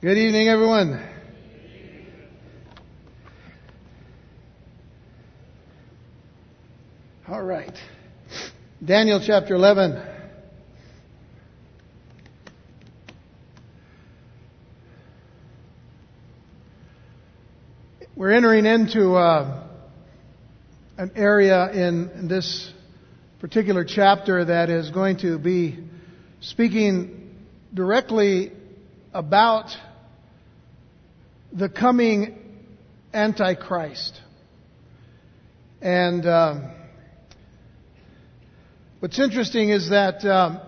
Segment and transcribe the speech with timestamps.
[0.00, 1.04] Good evening, everyone.
[7.26, 7.76] All right.
[8.84, 10.00] Daniel chapter 11.
[18.14, 19.66] We're entering into uh,
[20.96, 22.72] an area in this
[23.40, 25.76] particular chapter that is going to be
[26.40, 27.34] speaking
[27.74, 28.52] directly
[29.12, 29.72] about
[31.52, 32.38] the coming
[33.12, 34.20] Antichrist.
[35.80, 36.70] And um,
[39.00, 40.60] what's interesting is that um,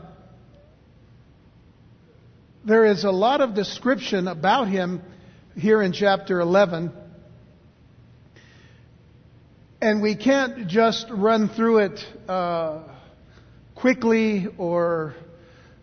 [2.64, 5.02] there is a lot of description about him
[5.56, 6.92] here in chapter 11.
[9.82, 12.82] And we can't just run through it uh,
[13.74, 15.14] quickly or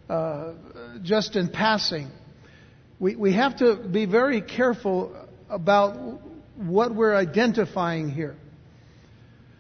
[0.10, 0.54] uh,
[1.04, 2.10] just in passing.
[3.00, 5.16] We, we have to be very careful
[5.50, 6.22] about
[6.56, 8.36] what we're identifying here.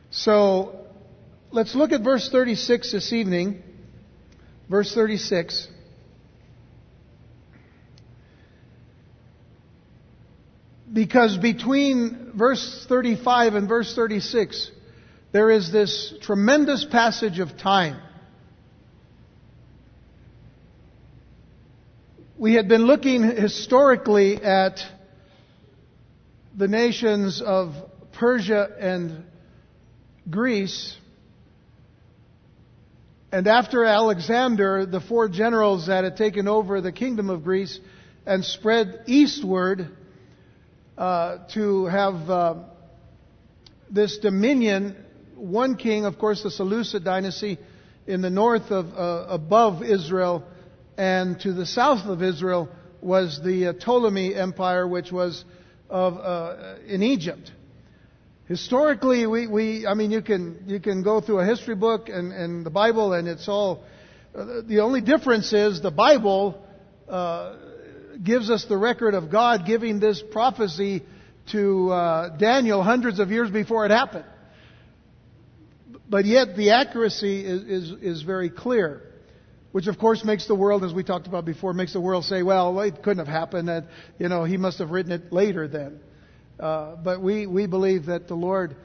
[0.09, 0.87] So
[1.51, 3.61] let's look at verse 36 this evening.
[4.69, 5.67] Verse 36.
[10.91, 14.71] Because between verse 35 and verse 36,
[15.31, 18.01] there is this tremendous passage of time.
[22.39, 24.79] We had been looking historically at
[26.55, 27.73] the nations of
[28.11, 29.23] Persia and
[30.29, 30.95] Greece.
[33.31, 37.79] And after Alexander, the four generals that had taken over the kingdom of Greece
[38.27, 39.87] and spread eastward
[40.95, 42.55] uh, to have uh,
[43.89, 44.95] this dominion,
[45.33, 47.57] one king, of course, the Seleucid dynasty
[48.05, 50.43] in the north of uh, above Israel
[50.97, 52.69] and to the south of Israel
[53.01, 55.45] was the uh, Ptolemy Empire, which was
[55.89, 57.51] of, uh, in Egypt.
[58.47, 62.31] Historically, we, we, I mean, you can, you can go through a history book and,
[62.31, 63.83] and the Bible and it's all,
[64.35, 66.63] uh, the only difference is the Bible,
[67.09, 67.55] uh,
[68.23, 71.03] gives us the record of God giving this prophecy
[71.51, 74.25] to uh, Daniel hundreds of years before it happened.
[76.09, 79.03] But yet the accuracy is, is, is very clear.
[79.77, 82.41] Which of course makes the world, as we talked about before, makes the world say,
[82.41, 83.67] well, it couldn't have happened.
[83.67, 83.83] That,
[84.17, 85.99] you know, he must have written it later then.
[86.59, 88.75] Uh, but we, we believe that the Lord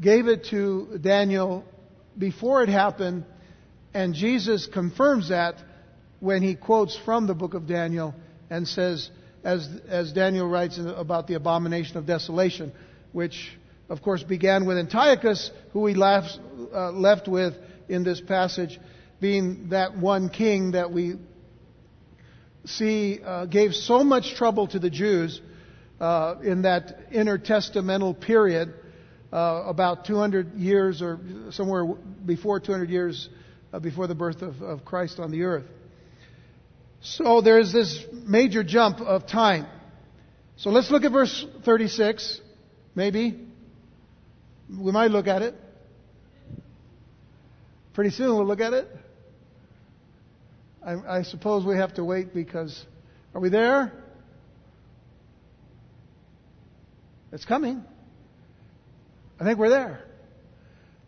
[0.00, 1.64] gave it to Daniel
[2.16, 3.24] before it happened,
[3.92, 5.56] and Jesus confirms that
[6.20, 8.14] when he quotes from the book of Daniel
[8.50, 9.10] and says,
[9.42, 12.70] as, as Daniel writes about the abomination of desolation,
[13.10, 13.50] which
[13.88, 16.38] of course began with Antiochus, who he left,
[16.72, 17.54] uh, left with
[17.88, 18.78] in this passage,
[19.20, 21.14] being that one king that we
[22.64, 25.40] see uh, gave so much trouble to the Jews
[26.00, 28.74] uh, in that intertestamental period,
[29.32, 31.20] uh, about 200 years or
[31.50, 31.84] somewhere
[32.24, 33.28] before 200 years
[33.72, 35.64] uh, before the birth of, of Christ on the earth.
[37.02, 39.66] So there's this major jump of time.
[40.56, 42.40] So let's look at verse 36,
[42.94, 43.46] maybe.
[44.68, 45.54] We might look at it.
[47.94, 48.88] Pretty soon we'll look at it.
[50.84, 52.84] I, I suppose we have to wait because.
[53.34, 53.92] Are we there?
[57.32, 57.84] It's coming.
[59.38, 60.04] I think we're there.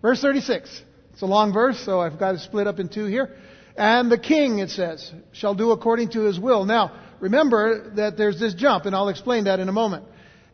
[0.00, 0.82] Verse 36.
[1.12, 3.36] It's a long verse, so I've got it split up in two here.
[3.76, 6.64] And the king, it says, shall do according to his will.
[6.64, 10.04] Now, remember that there's this jump, and I'll explain that in a moment.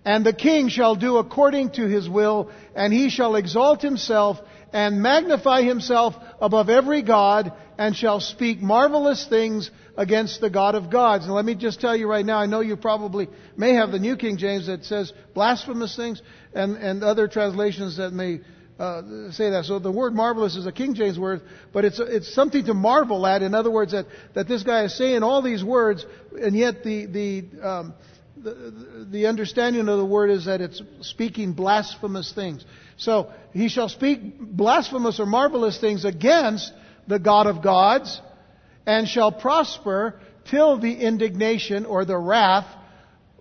[0.04, 4.38] And the king shall do according to his will, and he shall exalt himself
[4.72, 10.90] and magnify himself above every God, and shall speak marvelous things against the God of
[10.90, 11.24] gods.
[11.24, 14.00] And let me just tell you right now, I know you probably may have the
[14.00, 16.20] New King James that says blasphemous things,
[16.52, 18.40] and, and other translations that may
[18.80, 19.64] uh, say that.
[19.64, 23.24] So the word marvelous is a King James word, but it's, it's something to marvel
[23.26, 23.42] at.
[23.42, 27.06] In other words, that, that this guy is saying all these words, and yet the,
[27.06, 27.94] the, um,
[28.36, 32.64] the, the understanding of the word is that it's speaking blasphemous things.
[32.96, 36.72] So he shall speak blasphemous or marvelous things against
[37.08, 38.20] the God of gods,
[38.86, 42.66] and shall prosper till the indignation or the wrath,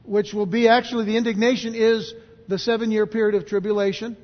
[0.04, 2.14] which will be actually the indignation is
[2.48, 4.18] the seven year period of tribulation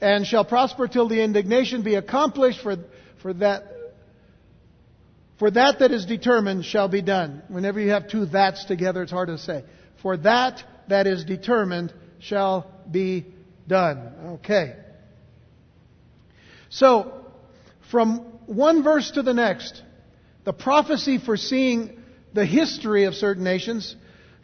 [0.00, 2.76] and shall prosper till the indignation be accomplished for,
[3.22, 3.70] for that
[5.38, 7.42] for that that is determined shall be done.
[7.48, 9.64] Whenever you have two that's together, it's hard to say.
[10.00, 13.26] For that that is determined shall be
[13.66, 14.12] done.
[14.34, 14.76] Okay.
[16.68, 17.24] So,
[17.90, 19.82] from one verse to the next,
[20.44, 22.02] the prophecy foreseeing
[22.32, 23.96] the history of certain nations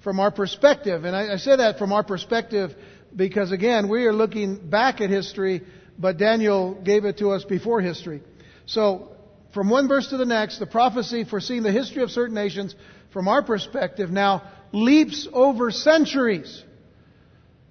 [0.02, 1.05] from our perspective.
[1.05, 2.75] And I, I say that from our perspective
[3.14, 5.62] because, again, we are looking back at history,
[5.99, 8.23] but Daniel gave it to us before history.
[8.67, 9.08] So,
[9.52, 12.75] from one verse to the next, the prophecy foreseeing the history of certain nations,
[13.12, 16.62] from our perspective, now leaps over centuries.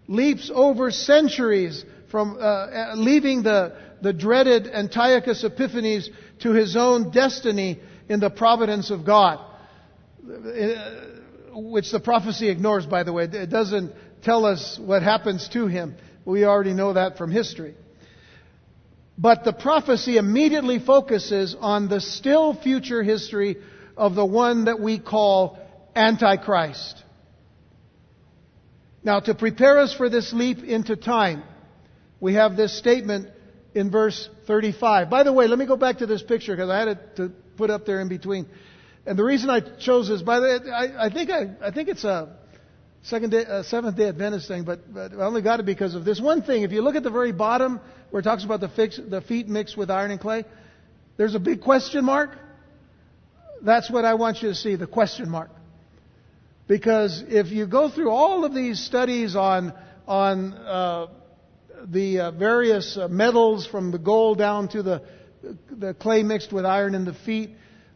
[0.07, 6.09] Leaps over centuries from uh, leaving the, the dreaded Antiochus Epiphanes
[6.39, 9.39] to his own destiny in the providence of God.
[10.29, 11.09] Uh,
[11.53, 13.23] which the prophecy ignores, by the way.
[13.23, 15.95] It doesn't tell us what happens to him.
[16.25, 17.75] We already know that from history.
[19.17, 23.57] But the prophecy immediately focuses on the still future history
[23.97, 25.59] of the one that we call
[25.95, 27.03] Antichrist.
[29.03, 31.43] Now, to prepare us for this leap into time,
[32.19, 33.29] we have this statement
[33.73, 35.09] in verse 35.
[35.09, 37.31] By the way, let me go back to this picture because I had it to
[37.57, 38.47] put up there in between.
[39.05, 41.89] And the reason I chose this, by the way, I, I think I, I think
[41.89, 42.35] it's a
[43.03, 46.05] second day, uh, seventh day Adventist thing, but, but I only got it because of
[46.05, 46.63] this one thing.
[46.63, 47.79] If you look at the very bottom
[48.11, 50.45] where it talks about the, fix, the feet mixed with iron and clay,
[51.17, 52.31] there's a big question mark.
[53.61, 55.49] That's what I want you to see, the question mark.
[56.67, 59.73] Because if you go through all of these studies on,
[60.07, 61.07] on uh,
[61.87, 65.01] the uh, various uh, metals from the gold down to the,
[65.71, 67.51] the clay mixed with iron in the feet,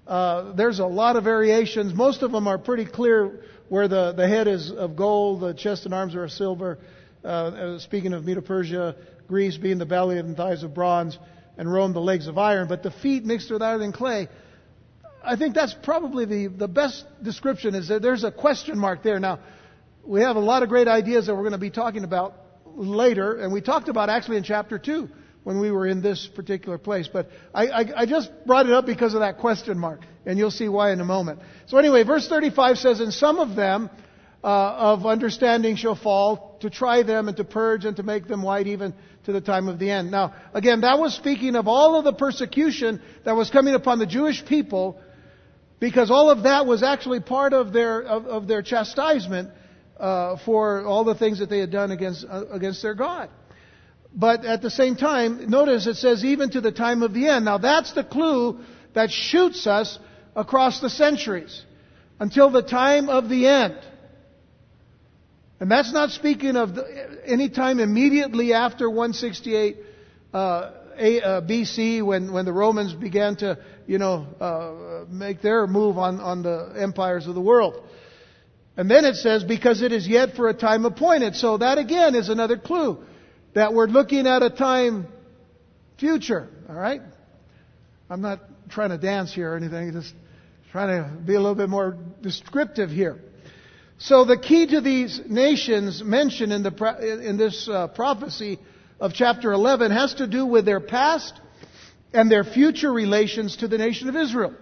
[0.07, 1.94] uh, there's a lot of variations.
[1.94, 5.85] Most of them are pretty clear where the, the head is of gold, the chest
[5.85, 6.80] and arms are of silver.
[7.24, 8.95] Uh, uh, speaking of Medo Persia,
[9.27, 11.18] Greece being the belly and thighs of bronze,
[11.57, 12.68] and Rome the legs of iron.
[12.68, 14.27] But the feet mixed with iron and clay,
[15.24, 19.19] I think that's probably the, the best description is that there's a question mark there.
[19.19, 19.39] Now,
[20.06, 22.35] we have a lot of great ideas that we're going to be talking about
[22.75, 25.10] later, and we talked about actually in chapter 2
[25.44, 27.08] when we were in this particular place.
[27.12, 30.52] But I, I, I, just brought it up because of that question mark, and you'll
[30.52, 31.40] see why in a moment.
[31.68, 33.90] So anyway, verse 35 says, And some of them
[34.44, 38.42] uh, of understanding shall fall, to try them and to purge and to make them
[38.42, 38.94] white even
[39.26, 40.12] to the time of the end.
[40.12, 44.06] Now, again, that was speaking of all of the persecution that was coming upon the
[44.06, 45.00] Jewish people,
[45.80, 49.50] because all of that was actually part of their, of, of their chastisement
[50.04, 53.30] uh, for all the things that they had done against, uh, against their God.
[54.14, 57.46] But at the same time, notice it says even to the time of the end.
[57.46, 58.60] Now that's the clue
[58.94, 59.98] that shoots us
[60.36, 61.64] across the centuries
[62.20, 63.78] until the time of the end.
[65.62, 69.78] And that's not speaking of the, any time immediately after 168
[70.34, 73.58] uh, a, uh, BC when, when the Romans began to,
[73.88, 77.82] you know, uh, make their move on, on the empires of the world.
[78.75, 81.36] And then it says, because it is yet for a time appointed.
[81.36, 83.04] So that again is another clue
[83.54, 85.08] that we're looking at a time
[86.00, 86.50] future.
[86.68, 87.02] All right?
[88.10, 88.40] I'm not
[88.70, 90.14] trying to dance here or anything, just
[90.72, 93.20] trying to be a little bit more descriptive here.
[94.00, 98.60] So the key to these nations mentioned in, the, in this uh, prophecy
[99.00, 101.40] of chapter 11 has to do with their past
[102.12, 104.54] and their future relations to the nation of Israel.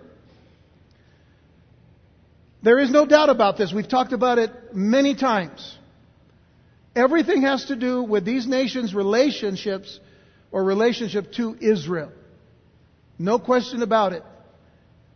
[2.64, 3.74] There is no doubt about this.
[3.74, 5.78] We've talked about it many times.
[6.96, 10.00] Everything has to do with these nations' relationships
[10.52, 12.12] or relationship to Israel.
[13.18, 14.24] No question about it.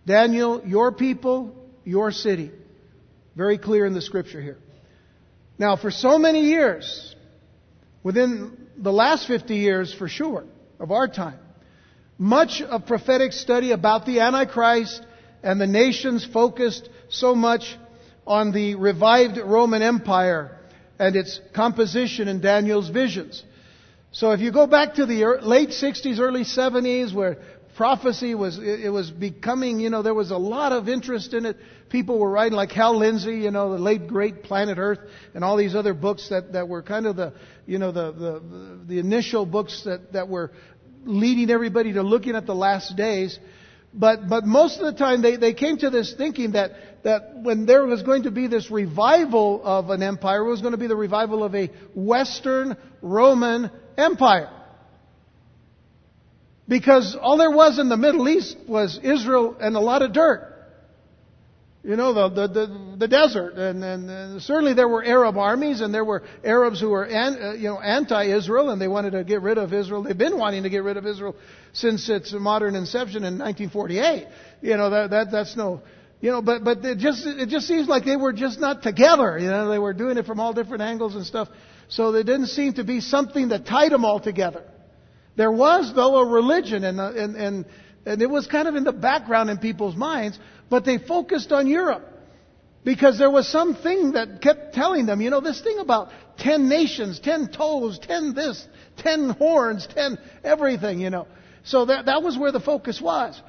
[0.05, 2.51] Daniel, your people, your city.
[3.35, 4.57] Very clear in the scripture here.
[5.57, 7.15] Now, for so many years,
[8.03, 10.45] within the last 50 years for sure,
[10.79, 11.39] of our time,
[12.17, 15.01] much of prophetic study about the Antichrist
[15.45, 17.77] and the nations focused so much
[18.25, 20.57] on the revived Roman Empire
[20.97, 23.43] and its composition in Daniel's visions.
[24.11, 27.37] So if you go back to the late 60s, early 70s, where
[27.75, 31.57] prophecy was, it was becoming, you know, there was a lot of interest in it.
[31.89, 34.99] People were writing like Hal Lindsey, you know, the late great Planet Earth,
[35.35, 37.33] and all these other books that, that were kind of the,
[37.67, 40.51] you know, the, the, the initial books that, that were
[41.03, 43.37] leading everybody to looking at the last days.
[43.97, 46.71] But, but most of the time they, they came to this thinking that,
[47.03, 50.73] that when there was going to be this revival of an empire, it was going
[50.73, 54.51] to be the revival of a Western Roman Empire.
[56.67, 60.54] Because all there was in the Middle East was Israel and a lot of dirt.
[61.85, 63.53] You know, the, the, the, the desert.
[63.53, 67.37] And, and, and, certainly there were Arab armies and there were Arabs who were an,
[67.39, 70.01] uh, you know, anti-Israel and they wanted to get rid of Israel.
[70.01, 71.35] They've been wanting to get rid of Israel
[71.73, 74.27] since its modern inception in 1948.
[74.63, 75.83] You know, that, that, that's no,
[76.21, 79.37] you know, but, but it just, it just seems like they were just not together.
[79.37, 81.49] You know, they were doing it from all different angles and stuff.
[81.87, 84.63] So there didn't seem to be something that tied them all together.
[85.35, 87.65] There was, though, a religion and, and, and,
[88.05, 91.67] and it was kind of in the background in people's minds, but they focused on
[91.67, 92.11] Europe.
[92.83, 97.19] Because there was something that kept telling them, you know, this thing about ten nations,
[97.19, 98.67] ten toes, ten this,
[98.97, 101.27] ten horns, ten everything, you know.
[101.63, 103.41] So that, that was where the focus was.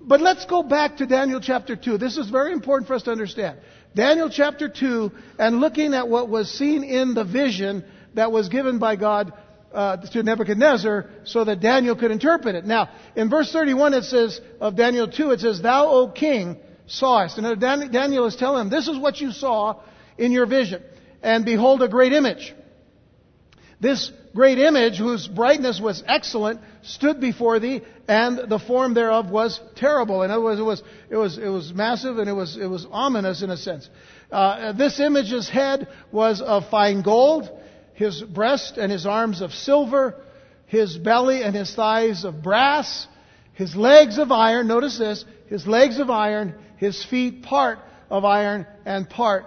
[0.00, 1.98] But let's go back to Daniel chapter 2.
[1.98, 3.58] This is very important for us to understand.
[3.94, 7.84] Daniel chapter 2 and looking at what was seen in the vision
[8.14, 9.32] that was given by God
[9.74, 12.64] uh, to Nebuchadnezzar so that Daniel could interpret it.
[12.64, 17.38] Now, in verse 31 it says, of Daniel 2, it says, Thou, O king, sawest.
[17.38, 19.80] And Daniel is telling him, This is what you saw
[20.16, 20.82] in your vision.
[21.22, 22.54] And behold, a great image.
[23.80, 29.60] This great image, whose brightness was excellent, stood before thee, and the form thereof was
[29.76, 30.22] terrible.
[30.22, 32.86] In other words, it was, it was, it was massive and it was, it was
[32.90, 33.88] ominous in a sense.
[34.30, 37.48] Uh, this image's head was of fine gold,
[37.94, 40.20] his breast and his arms of silver,
[40.66, 43.06] his belly and his thighs of brass,
[43.54, 47.78] his legs of iron, notice this, his legs of iron, his feet part
[48.10, 49.46] of iron and part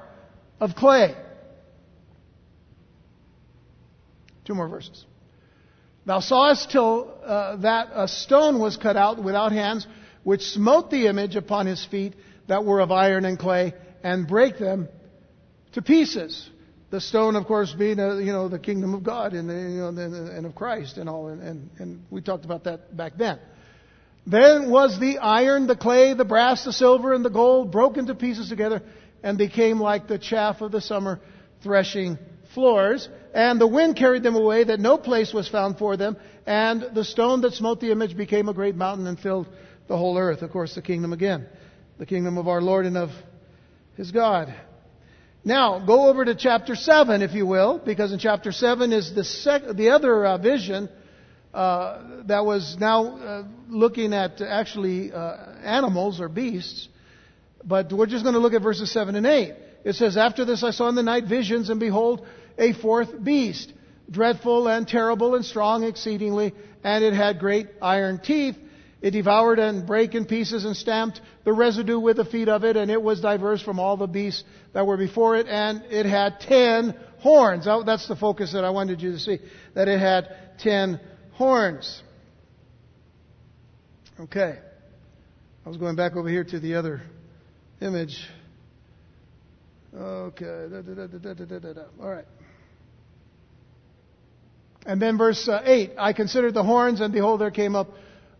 [0.60, 1.16] of clay.
[4.46, 5.06] Two more verses.
[6.06, 9.86] Thou sawest till uh, that a stone was cut out without hands,
[10.24, 12.13] which smote the image upon his feet
[12.48, 13.74] that were of iron and clay,
[14.04, 14.88] and brake them
[15.74, 16.50] to pieces.
[16.89, 19.89] The stone, of course, being uh, you know the kingdom of God and, you know,
[19.89, 23.39] and of Christ and all, and, and, and we talked about that back then.
[24.25, 28.15] Then was the iron, the clay, the brass, the silver, and the gold broken to
[28.15, 28.82] pieces together,
[29.22, 31.20] and became like the chaff of the summer
[31.62, 32.17] threshing
[32.53, 36.15] floors, and the wind carried them away, that no place was found for them,
[36.46, 39.48] and the stone that smote the image became a great mountain and filled
[39.88, 40.41] the whole earth.
[40.41, 41.48] Of course, the kingdom again.
[41.98, 43.10] The kingdom of our Lord and of
[43.96, 44.53] his God.
[45.48, 49.24] Now, go over to chapter 7, if you will, because in chapter 7 is the,
[49.24, 50.89] sec- the other uh, vision
[51.54, 56.89] uh, that was now uh, looking at actually uh, animals or beasts.
[57.63, 59.54] But we're just going to look at verses 7 and 8.
[59.86, 62.27] It says, After this I saw in the night visions, and behold,
[62.58, 63.72] a fourth beast,
[64.12, 68.58] dreadful and terrible and strong exceedingly, and it had great iron teeth.
[69.01, 72.75] It devoured and brake in pieces and stamped the residue with the feet of it,
[72.75, 76.39] and it was diverse from all the beasts that were before it, and it had
[76.39, 77.66] ten horns.
[77.66, 79.39] That's the focus that I wanted you to see,
[79.75, 81.00] that it had ten
[81.34, 82.01] horns.
[84.20, 84.58] Okay.
[85.63, 87.01] I was going back over here to the other
[87.82, 88.18] image.
[89.96, 90.68] Okay.
[90.72, 92.25] Da, da, da, All right.
[94.88, 97.89] And then verse uh, 8 I considered the horns, and behold, there came up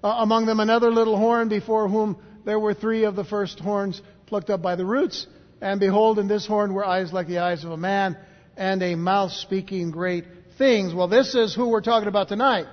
[0.07, 4.49] among them another little horn, before whom there were three of the first horns plucked
[4.49, 5.27] up by the roots.
[5.61, 8.17] And behold, in this horn were eyes like the eyes of a man,
[8.55, 10.25] and a mouth speaking great
[10.57, 10.93] things.
[10.93, 12.65] Well, this is who we're talking about tonight.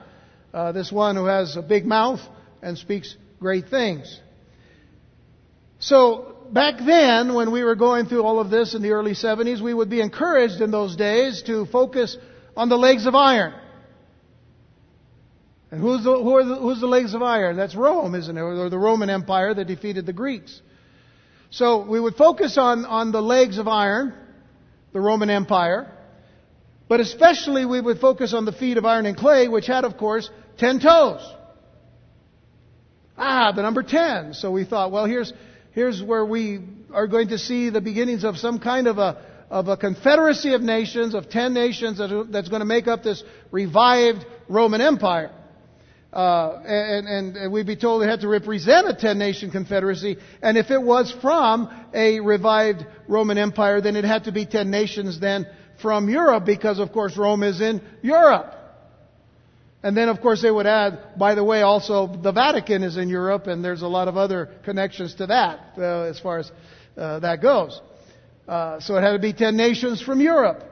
[0.53, 2.21] Uh, this one who has a big mouth
[2.63, 4.21] and speaks great things.
[5.81, 9.61] So, back then, when we were going through all of this in the early 70s,
[9.61, 12.17] we would be encouraged in those days to focus
[12.57, 13.55] on the legs of iron.
[15.75, 17.57] And who's the, who are the, who's the legs of iron?
[17.57, 18.41] That's Rome, isn't it?
[18.41, 20.63] Or the Roman Empire that defeated the Greeks.
[21.51, 24.15] So we would focus on, on the legs of iron,
[24.93, 25.91] the Roman Empire,
[26.87, 29.97] but especially we would focus on the feet of iron and clay, which had, of
[29.97, 31.29] course, ten toes.
[33.19, 34.33] Ah, the number ten.
[34.33, 35.33] So we thought, well, here's,
[35.73, 36.61] here's where we
[36.93, 40.63] are going to see the beginnings of some kind of a, of a confederacy of
[40.63, 45.33] nations, of ten nations that's going to make up this revived Roman Empire.
[46.15, 50.17] Uh, and, and, we'd be told it had to represent a ten nation confederacy.
[50.43, 54.71] And if it was from a revived Roman Empire, then it had to be ten
[54.71, 55.45] nations then
[55.83, 58.55] from Europe, because of course Rome is in Europe.
[59.83, 63.09] And then of course they would add, by the way, also the Vatican is in
[63.09, 66.53] Europe, and there's a lot of other connections to that uh, as far as
[66.97, 67.81] uh, that goes.
[68.47, 70.63] Uh, so it had to be ten nations from Europe.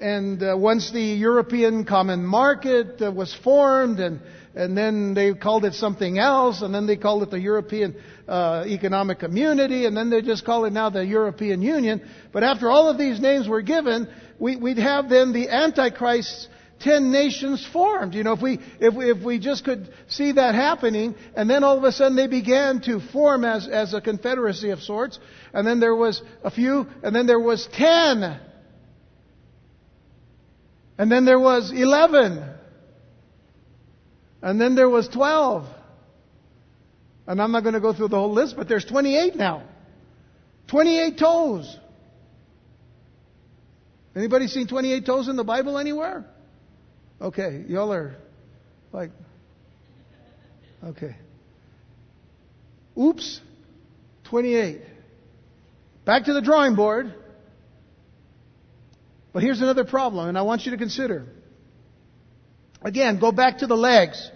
[0.00, 4.20] And uh, once the European Common Market uh, was formed and
[4.54, 7.96] and then they called it something else, and then they called it the European
[8.28, 12.08] uh, Economic Community, and then they just call it now the European Union.
[12.32, 14.08] But after all of these names were given,
[14.38, 16.48] we, would have then the Antichrist's
[16.80, 18.14] ten nations formed.
[18.14, 21.64] You know, if we, if we, if we just could see that happening, and then
[21.64, 25.18] all of a sudden they began to form as, as a confederacy of sorts,
[25.52, 28.40] and then there was a few, and then there was ten.
[30.96, 32.53] And then there was eleven.
[34.44, 35.66] And then there was 12.
[37.26, 39.62] And I'm not going to go through the whole list, but there's 28 now.
[40.68, 41.78] 28 toes.
[44.14, 46.26] Anybody seen 28 toes in the Bible anywhere?
[47.22, 48.16] Okay, y'all are
[48.92, 49.12] like,
[50.84, 51.16] okay.
[53.00, 53.40] Oops,
[54.24, 54.82] 28.
[56.04, 57.14] Back to the drawing board.
[59.32, 61.24] But here's another problem, and I want you to consider.
[62.82, 64.30] Again, go back to the legs.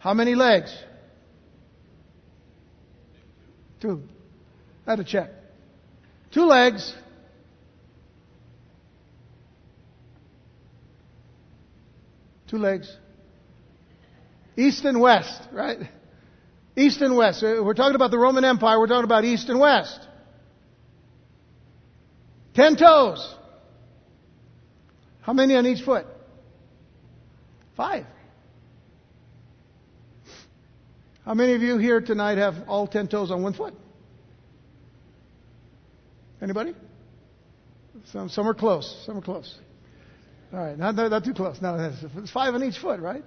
[0.00, 0.74] How many legs?
[3.80, 4.02] Two.
[4.86, 5.30] I had to check.
[6.32, 6.94] Two legs.
[12.48, 12.90] Two legs.
[14.56, 15.78] East and west, right?
[16.76, 17.44] East and west.
[17.44, 18.80] Uh, we're talking about the Roman Empire.
[18.80, 20.00] We're talking about east and west.
[22.54, 23.34] Ten toes.
[25.20, 26.06] How many on each foot?
[27.76, 28.06] Five.
[31.30, 33.72] How many of you here tonight have all ten toes on one foot?
[36.42, 36.74] Anybody?
[38.06, 39.04] Some, some are close.
[39.06, 39.56] Some are close.
[40.52, 41.62] All right, not, not too close.
[41.62, 43.22] No, it's five on each foot, right?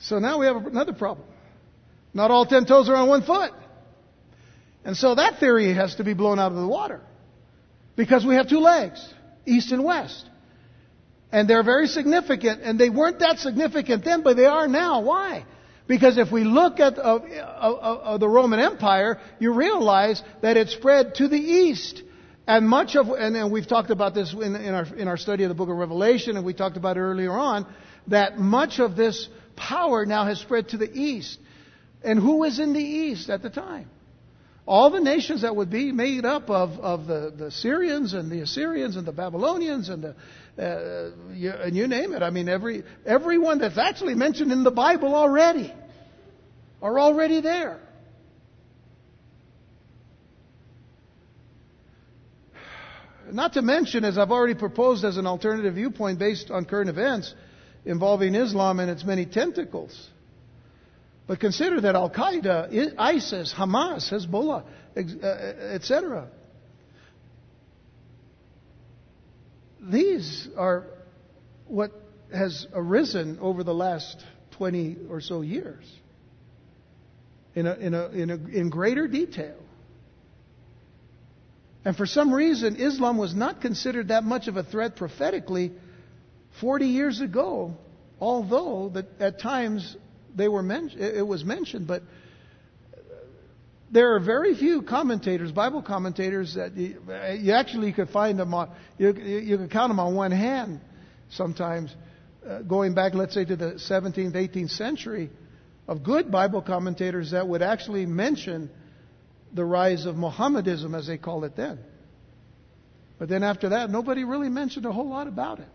[0.00, 1.24] So now we have another problem.
[2.14, 3.52] Not all ten toes are on one foot.
[4.84, 7.00] And so that theory has to be blown out of the water.
[7.94, 9.08] Because we have two legs,
[9.46, 10.28] east and west.
[11.30, 15.02] And they're very significant, and they weren't that significant then, but they are now.
[15.02, 15.44] Why?
[15.88, 20.68] Because if we look at uh, uh, uh, the Roman Empire, you realize that it
[20.68, 22.02] spread to the east.
[22.46, 25.44] And much of, and, and we've talked about this in, in, our, in our study
[25.44, 27.66] of the book of Revelation, and we talked about it earlier on,
[28.08, 31.38] that much of this power now has spread to the east.
[32.04, 33.90] And who was in the east at the time?
[34.68, 38.40] All the nations that would be made up of, of the, the Syrians and the
[38.40, 40.14] Assyrians and the Babylonians and the,
[40.62, 42.22] uh, you, and you name it.
[42.22, 45.72] I mean, every, everyone that's actually mentioned in the Bible already
[46.82, 47.80] are already there.
[53.32, 57.34] Not to mention, as I've already proposed as an alternative viewpoint based on current events
[57.86, 60.10] involving Islam and its many tentacles.
[61.28, 64.64] But consider that Al Qaeda, ISIS, Hamas, Hezbollah,
[64.96, 66.22] etc.
[66.22, 66.26] Uh,
[69.90, 70.86] These are
[71.66, 71.92] what
[72.32, 75.84] has arisen over the last 20 or so years
[77.54, 79.56] in, a, in, a, in, a, in greater detail.
[81.84, 85.72] And for some reason, Islam was not considered that much of a threat prophetically
[86.60, 87.76] 40 years ago,
[88.18, 89.96] although that at times
[90.38, 92.02] they were men- it was mentioned, but
[93.90, 97.00] there are very few commentators, Bible commentators, that you,
[97.38, 100.80] you actually could find them on, you, you could count them on one hand
[101.30, 101.94] sometimes,
[102.46, 105.30] uh, going back, let's say, to the 17th, 18th century,
[105.86, 108.70] of good Bible commentators that would actually mention
[109.54, 111.78] the rise of Mohammedism, as they called it then.
[113.18, 115.68] But then after that, nobody really mentioned a whole lot about it.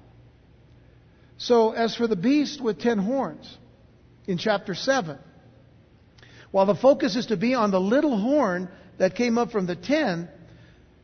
[1.38, 3.58] So, as for the beast with ten horns,
[4.28, 5.18] in chapter 7.
[6.52, 9.76] While the focus is to be on the little horn that came up from the
[9.76, 10.30] ten,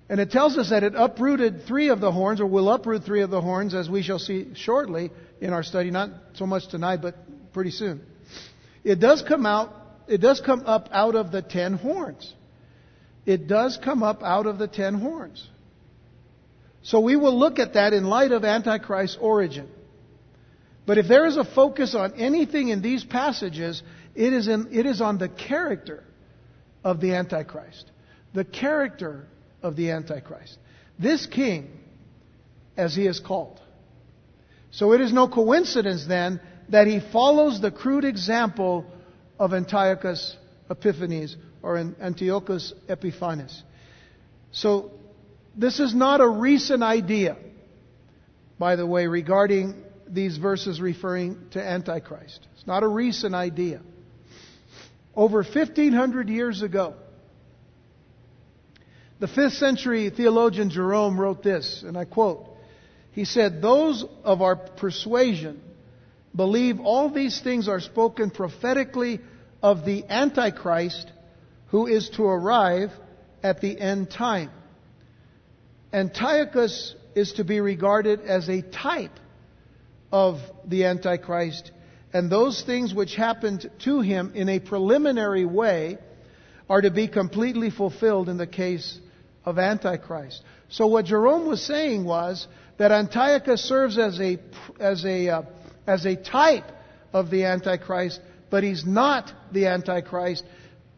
[0.08, 3.22] and it tells us that it uprooted three of the horns, or will uproot three
[3.22, 7.02] of the horns, as we shall see shortly in our study, not so much tonight,
[7.02, 7.16] but
[7.52, 8.02] pretty soon.
[8.84, 9.74] It does come out,
[10.08, 12.34] it does come up out of the ten horns.
[13.26, 15.48] It does come up out of the ten horns.
[16.84, 19.68] So we will look at that in light of Antichrist's origin.
[20.89, 23.84] But if there is a focus on anything in these passages,
[24.15, 26.04] it is, in, it is on the character
[26.84, 27.86] of the Antichrist.
[28.34, 29.28] The character
[29.62, 30.58] of the Antichrist.
[30.97, 31.69] This king,
[32.75, 33.62] as he is called.
[34.71, 38.84] So it is no coincidence then that he follows the crude example
[39.38, 40.36] of Antiochus
[40.71, 43.62] Epiphanes or Antiochus Epiphanes.
[44.52, 44.89] So
[45.56, 47.38] this is not a recent idea,
[48.58, 52.48] by the way, regarding these verses referring to Antichrist.
[52.56, 53.82] It's not a recent idea.
[55.15, 56.95] Over 1500 years ago,
[59.19, 62.48] the 5th century theologian Jerome wrote this, and I quote
[63.12, 65.62] He said, Those of our persuasion
[66.36, 69.19] believe all these things are spoken prophetically
[69.62, 71.12] of the Antichrist
[71.67, 72.91] who is to arrive
[73.43, 74.52] at the end time.
[75.91, 79.19] Antiochus is to be regarded as a type
[80.12, 81.72] of the Antichrist,
[82.13, 85.98] and those things which happened to him in a preliminary way
[86.69, 89.00] are to be completely fulfilled in the case
[89.45, 90.41] of Antichrist.
[90.69, 94.38] So what Jerome was saying was that Antiochus serves as a
[94.80, 95.41] as a uh,
[95.88, 96.65] as a type
[97.13, 100.43] of the Antichrist, but he's not the Antichrist.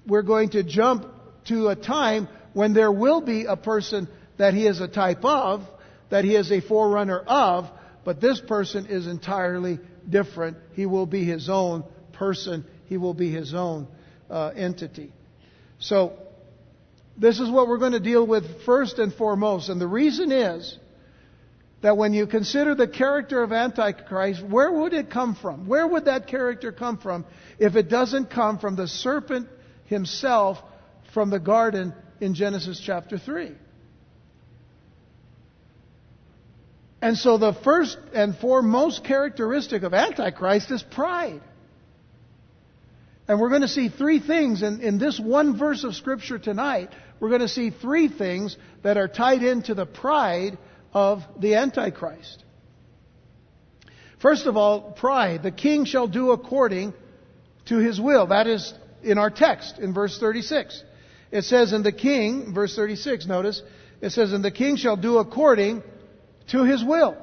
[0.06, 1.08] We're going to jump
[1.46, 5.62] to a time when there will be a person that he is a type of,
[6.10, 7.70] that he is a forerunner of,
[8.04, 10.58] but this person is entirely different.
[10.74, 11.84] He will be his own
[12.14, 12.66] person.
[12.86, 13.88] He will be his own
[14.30, 15.14] uh, entity.
[15.80, 16.18] So,
[17.18, 19.70] This is what we're going to deal with first and foremost.
[19.70, 20.78] And the reason is
[21.82, 25.68] that when you consider the character of Antichrist, where would it come from?
[25.68, 27.26] Where would that character come from
[27.60, 29.48] if it doesn't come from the serpent
[29.86, 30.58] himself
[31.14, 33.52] from the garden in Genesis chapter 3?
[37.02, 41.42] And so the first and foremost characteristic of Antichrist is pride.
[43.28, 46.90] And we're going to see three things in, in this one verse of Scripture tonight.
[47.20, 50.58] We're going to see three things that are tied into the pride
[50.94, 52.44] of the Antichrist.
[54.22, 55.42] First of all, pride.
[55.42, 56.94] The king shall do according
[57.66, 58.28] to his will.
[58.28, 60.84] That is in our text in verse 36.
[61.32, 63.62] It says, in the king, verse 36, notice,
[64.02, 65.82] it says, and the king shall do according
[66.52, 67.18] to his will.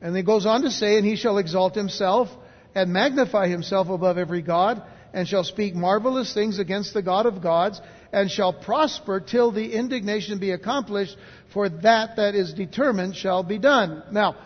[0.00, 2.28] And he goes on to say, and he shall exalt himself
[2.74, 7.42] and magnify himself above every God, and shall speak marvelous things against the God of
[7.42, 7.80] gods,
[8.12, 11.16] and shall prosper till the indignation be accomplished,
[11.52, 14.02] for that that is determined shall be done.
[14.12, 14.36] Now,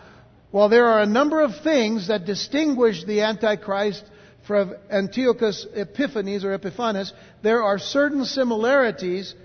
[0.51, 4.03] while there are a number of things that distinguish the Antichrist
[4.47, 9.35] from Antiochus Epiphanes or Epiphanes, there are certain similarities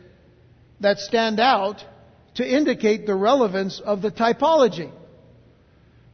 [0.80, 1.84] that stand out
[2.34, 4.90] to indicate the relevance of the typology,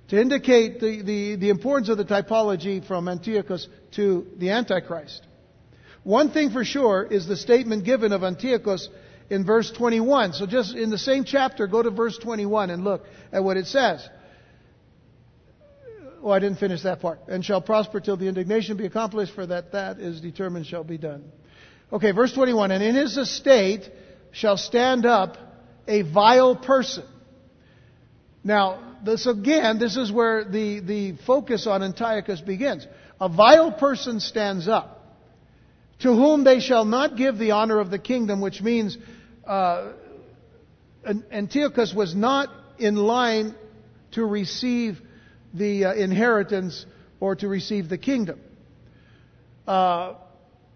[0.09, 5.27] to indicate the, the, the importance of the typology from Antiochus to the Antichrist.
[6.05, 8.88] One thing for sure is the statement given of Antiochus
[9.31, 10.33] in verse 21.
[10.35, 13.66] So just in the same chapter, go to verse 21 and look at what it
[13.66, 14.07] says.
[16.22, 17.20] Oh, I didn't finish that part.
[17.29, 20.98] And shall prosper till the indignation be accomplished, for that that is determined shall be
[20.98, 21.25] done.
[21.92, 22.70] Okay, verse 21.
[22.70, 23.90] And in his estate
[24.33, 25.37] shall stand up
[25.87, 27.05] a vile person.
[28.42, 32.87] Now, this again, this is where the, the focus on Antiochus begins.
[33.21, 34.99] A vile person stands up
[36.01, 38.99] to whom they shall not give the honor of the kingdom, which means
[39.47, 39.92] uh,
[41.31, 43.55] Antiochus was not in line
[44.12, 45.01] to receive
[45.55, 46.85] the uh, inheritance
[47.21, 48.40] or to receive the kingdom.
[49.66, 50.14] Uh,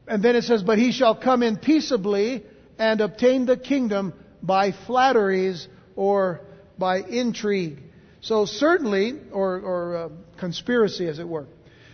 [0.07, 2.45] and then it says, But he shall come in peaceably
[2.79, 4.13] and obtain the kingdom
[4.43, 6.41] by flatteries or
[6.79, 7.79] by intrigue.
[8.21, 10.09] So certainly, or, or uh,
[10.39, 11.47] conspiracy as it were.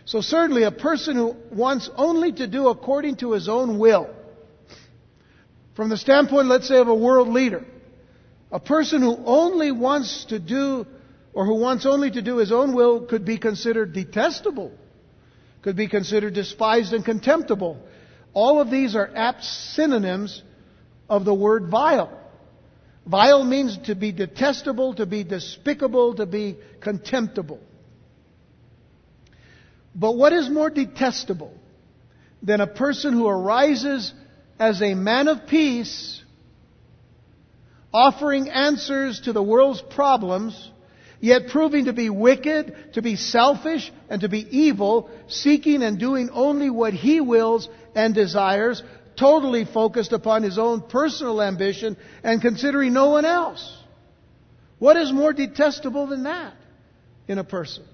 [0.05, 4.09] So certainly a person who wants only to do according to his own will,
[5.75, 7.64] from the standpoint, let's say, of a world leader,
[8.51, 10.87] a person who only wants to do,
[11.33, 14.73] or who wants only to do his own will could be considered detestable,
[15.62, 17.79] could be considered despised and contemptible.
[18.35, 20.42] All of these are apt synonyms
[21.09, 22.19] of the word vile.
[23.07, 27.61] Vile means to be detestable, to be despicable, to be contemptible.
[29.95, 31.53] But what is more detestable
[32.43, 34.12] than a person who arises
[34.59, 36.23] as a man of peace,
[37.93, 40.71] offering answers to the world's problems,
[41.21, 46.31] yet proving to be wicked, to be selfish, and to be evil, seeking and doing
[46.33, 48.83] only what he wills and desires,
[49.16, 53.79] totally focused upon his own personal ambition and considering no one else?
[54.79, 56.55] What is more detestable than that
[57.29, 57.85] in a person?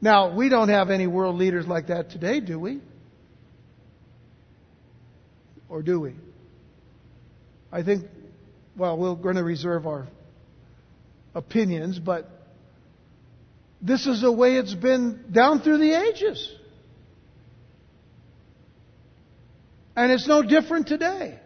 [0.00, 2.80] Now, we don't have any world leaders like that today, do we?
[5.68, 6.14] Or do we?
[7.70, 8.06] I think,
[8.76, 10.08] well, we're going to reserve our
[11.34, 12.28] opinions, but
[13.80, 16.52] this is the way it's been down through the ages.
[20.00, 21.38] And it's no different today.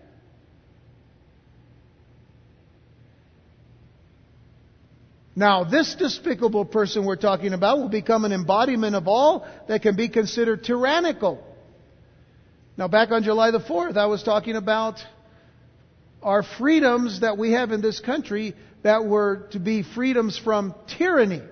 [5.34, 9.96] Now, this despicable person we're talking about will become an embodiment of all that can
[9.96, 11.44] be considered tyrannical.
[12.76, 15.00] Now, back on July the 4th, I was talking about
[16.22, 21.42] our freedoms that we have in this country that were to be freedoms from tyranny.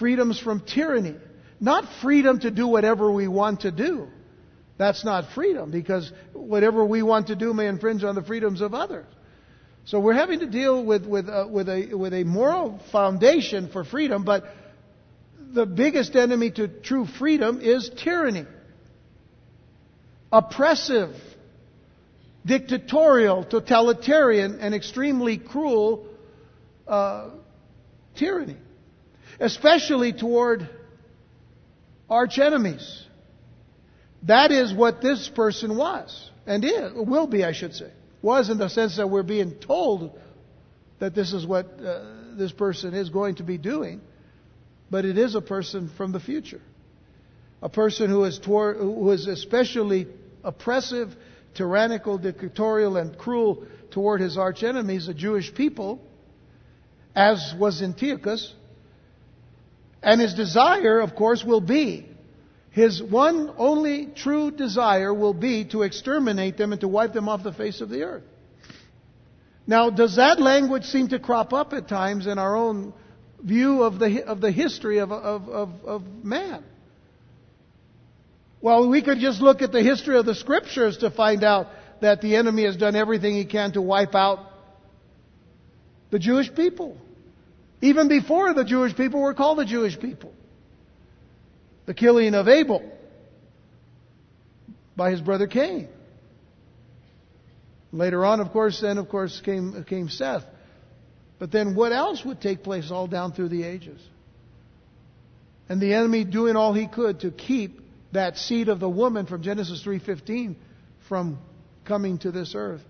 [0.00, 1.14] Freedoms from tyranny.
[1.60, 4.08] Not freedom to do whatever we want to do.
[4.82, 8.74] That's not freedom because whatever we want to do may infringe on the freedoms of
[8.74, 9.06] others.
[9.84, 13.84] So we're having to deal with, with, uh, with, a, with a moral foundation for
[13.84, 14.44] freedom, but
[15.54, 18.44] the biggest enemy to true freedom is tyranny.
[20.32, 21.14] Oppressive,
[22.44, 26.08] dictatorial, totalitarian, and extremely cruel
[26.88, 27.30] uh,
[28.16, 28.56] tyranny.
[29.38, 30.68] Especially toward
[32.10, 33.04] arch enemies.
[34.24, 37.90] That is what this person was, and is, will be, I should say
[38.22, 40.16] was in the sense that we're being told
[41.00, 42.04] that this is what uh,
[42.36, 44.00] this person is going to be doing,
[44.90, 46.60] but it is a person from the future.
[47.62, 50.08] a person who is, toward, who is especially
[50.42, 51.14] oppressive,
[51.54, 56.00] tyrannical, dictatorial, and cruel toward his arch enemies, the Jewish people,
[57.14, 58.52] as was Antiochus.
[60.02, 62.08] And his desire, of course, will be,
[62.72, 67.42] his one only true desire will be to exterminate them and to wipe them off
[67.42, 68.24] the face of the earth.
[69.66, 72.94] Now, does that language seem to crop up at times in our own
[73.42, 76.64] view of the, of the history of, of, of, of man?
[78.62, 81.68] Well, we could just look at the history of the scriptures to find out
[82.00, 84.38] that the enemy has done everything he can to wipe out
[86.10, 86.96] the Jewish people.
[87.82, 90.32] Even before the Jewish people were called the Jewish people.
[91.86, 92.82] The killing of Abel
[94.96, 95.88] by his brother Cain.
[97.92, 100.44] Later on, of course, then of course came, came Seth.
[101.38, 104.00] But then what else would take place all down through the ages?
[105.68, 107.80] And the enemy doing all he could to keep
[108.12, 110.54] that seed of the woman from Genesis 3:15
[111.08, 111.38] from
[111.84, 112.82] coming to this earth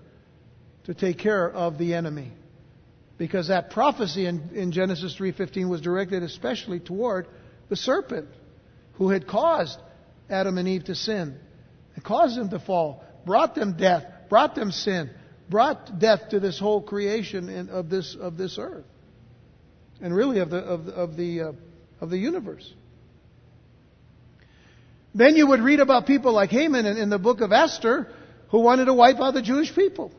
[0.85, 2.33] to take care of the enemy.
[3.19, 7.27] Because that prophecy in, in Genesis 3:15 was directed especially toward
[7.69, 8.29] the serpent
[9.03, 9.81] who had caused
[10.31, 11.37] Adam and Eve to sin,
[11.97, 15.11] and caused them to fall, brought them death, brought them sin,
[15.51, 18.85] brought death to this whole creation in, of this of this earth,
[20.01, 21.53] and really of the of the of the, uh,
[22.01, 22.73] of the universe.
[25.17, 28.09] Then you would read about people like Haman in, in the book of Esther,
[28.51, 30.13] who wanted to wipe out the Jewish people.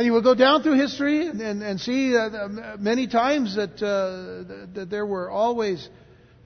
[0.00, 3.82] And you will go down through history and, and, and see uh, many times that,
[3.82, 5.86] uh, that there were always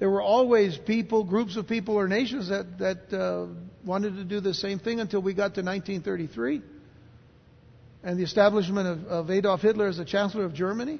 [0.01, 3.47] there were always people, groups of people or nations that, that uh,
[3.87, 6.63] wanted to do the same thing until we got to 1933
[8.03, 10.99] and the establishment of, of Adolf Hitler as the Chancellor of Germany.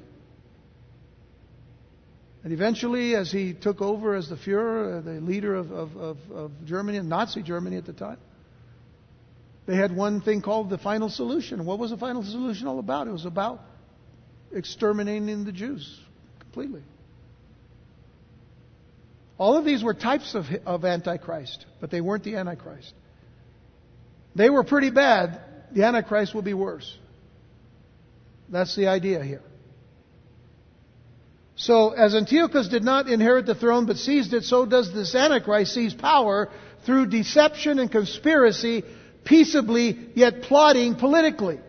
[2.45, 6.17] And eventually, as he took over as the Fuhrer, uh, the leader of, of, of,
[6.31, 8.17] of Germany, Nazi Germany at the time,
[9.65, 11.65] they had one thing called the final solution.
[11.65, 13.07] What was the final solution all about?
[13.07, 13.61] It was about
[14.51, 15.99] exterminating the Jews
[16.39, 16.81] completely.
[19.37, 22.93] All of these were types of, of Antichrist, but they weren't the Antichrist.
[24.35, 25.41] They were pretty bad.
[25.71, 26.97] The Antichrist will be worse.
[28.49, 29.41] That's the idea here.
[31.57, 35.73] So, as Antiochus did not inherit the throne but seized it, so does this Antichrist
[35.73, 36.49] seize power
[36.85, 38.83] through deception and conspiracy,
[39.25, 41.59] peaceably yet plotting politically.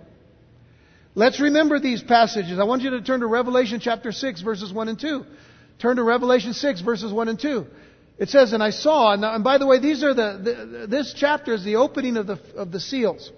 [1.14, 2.58] Let's remember these passages.
[2.58, 5.24] I want you to turn to Revelation chapter 6, verses 1 and 2.
[5.78, 7.66] Turn to Revelation 6, verses 1 and 2.
[8.18, 11.54] It says, And I saw, and, by the way, these are the, the, this chapter
[11.54, 13.32] is the opening of the, of the seals.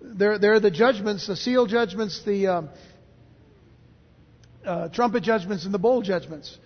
[0.00, 2.70] They're, they're the judgments, the seal judgments, the um,
[4.64, 6.56] uh, trumpet judgments, and the bowl judgments.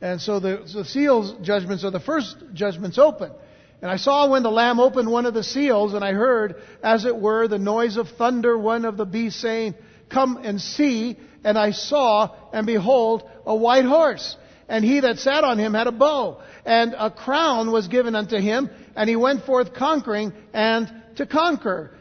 [0.00, 3.32] And so the, the seals judgments are the first judgments open.
[3.82, 7.04] And I saw when the Lamb opened one of the seals, and I heard, as
[7.04, 9.74] it were, the noise of thunder, one of the beasts saying,
[10.08, 11.16] Come and see.
[11.44, 14.36] And I saw, and behold, a white horse.
[14.68, 16.40] And he that sat on him had a bow.
[16.64, 18.70] And a crown was given unto him.
[18.96, 21.92] And he went forth conquering and to conquer.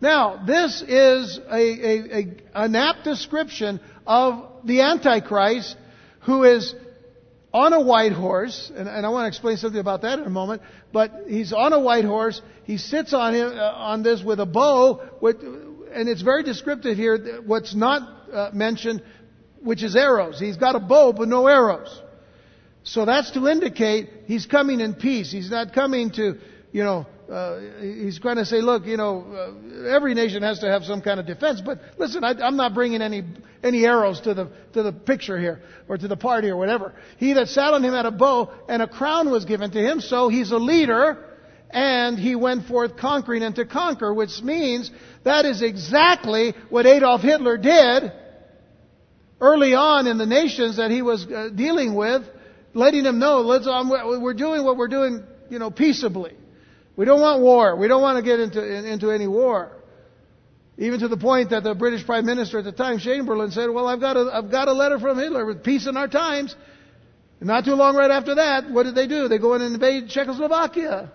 [0.00, 5.76] Now, this is a, a, a, an apt description of the Antichrist
[6.20, 6.74] who is
[7.52, 10.30] on a white horse, and, and, I want to explain something about that in a
[10.30, 10.62] moment.
[10.92, 12.40] But he's on a white horse.
[12.64, 16.96] He sits on him uh, on this with a bow, with, and it's very descriptive
[16.96, 17.42] here.
[17.44, 19.02] What's not uh, mentioned,
[19.60, 20.40] which is arrows.
[20.40, 22.00] He's got a bow, but no arrows.
[22.84, 25.30] So that's to indicate he's coming in peace.
[25.30, 26.38] He's not coming to,
[26.72, 30.70] you know, uh, he's going to say, look, you know, uh, every nation has to
[30.70, 33.24] have some kind of defense, but listen, I, am not bringing any
[33.62, 36.92] any arrows to the to the picture here or to the party or whatever.
[37.16, 40.02] He that sat on him had a bow, and a crown was given to him.
[40.02, 41.24] So he's a leader,
[41.70, 44.90] and he went forth conquering and to conquer, which means
[45.24, 48.12] that is exactly what Adolf Hitler did
[49.40, 52.24] early on in the nations that he was uh, dealing with,
[52.74, 56.36] letting them know, let's, um, we're doing what we're doing, you know, peaceably.
[56.96, 57.76] We don't want war.
[57.76, 59.72] We don't want to get into, into any war.
[60.78, 63.86] Even to the point that the British Prime Minister at the time, Chamberlain, said, well,
[63.86, 66.54] I've got a, I've got a letter from Hitler with peace in our times.
[67.40, 69.28] And not too long right after that, what did they do?
[69.28, 71.10] They go in and invade Czechoslovakia.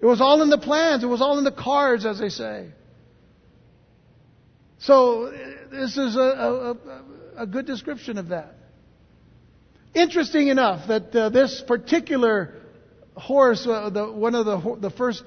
[0.00, 1.02] It was all in the plans.
[1.02, 2.68] It was all in the cards, as they say.
[4.78, 5.32] So,
[5.70, 8.54] this is a, a, a good description of that.
[9.94, 12.52] Interesting enough that uh, this particular
[13.16, 15.24] horse, uh, the, one of the, the first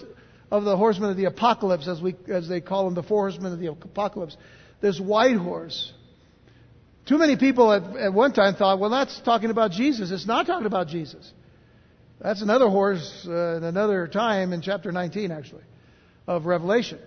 [0.52, 3.54] of the horsemen of the apocalypse, as, we, as they call them, the four horsemen
[3.54, 4.36] of the apocalypse,
[4.82, 5.94] this white horse,
[7.06, 10.12] Too many people at, at one time thought, well, that's talking about Jesus.
[10.12, 11.32] It's not talking about Jesus.
[12.22, 15.64] That's another horse uh, at another time in chapter 19, actually,
[16.28, 17.00] of Revelation.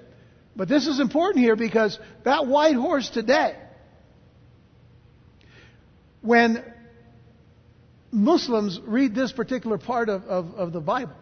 [0.56, 3.56] But this is important here because that white horse today,
[6.20, 6.64] when
[8.12, 11.16] Muslims read this particular part of, of, of the Bible,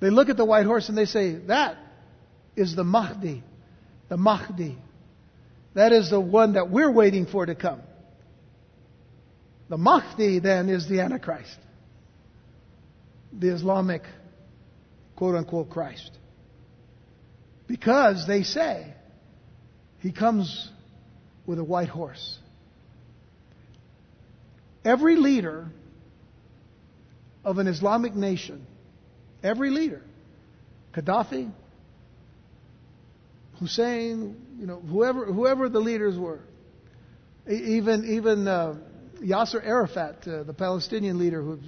[0.00, 1.76] they look at the white horse and they say, that
[2.56, 3.42] is the Mahdi.
[4.08, 4.76] The Mahdi.
[5.74, 7.80] That is the one that we're waiting for to come.
[9.68, 11.56] The Mahdi then is the Antichrist.
[13.32, 14.02] The Islamic
[15.14, 16.10] quote unquote Christ.
[17.66, 18.94] Because they say
[20.00, 20.68] he comes
[21.46, 22.38] with a white horse.
[24.84, 25.70] Every leader
[27.44, 28.66] of an Islamic nation,
[29.42, 30.02] every leader,
[30.94, 31.50] Gaddafi,
[33.58, 36.40] Hussein, you know, whoever, whoever the leaders were,
[37.48, 38.76] even, even uh,
[39.20, 41.58] Yasser Arafat, uh, the Palestinian leader, who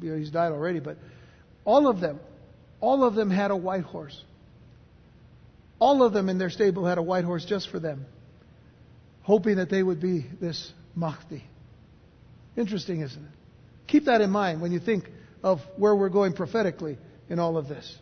[0.00, 0.96] you know, he's died already, but
[1.64, 2.20] all of them,
[2.80, 4.22] all of them had a white horse.
[5.78, 8.06] All of them in their stable had a white horse just for them,
[9.22, 11.44] hoping that they would be this Mahdi.
[12.56, 13.30] Interesting, isn't it?
[13.86, 15.04] Keep that in mind when you think
[15.42, 17.98] of where we're going prophetically in all of this.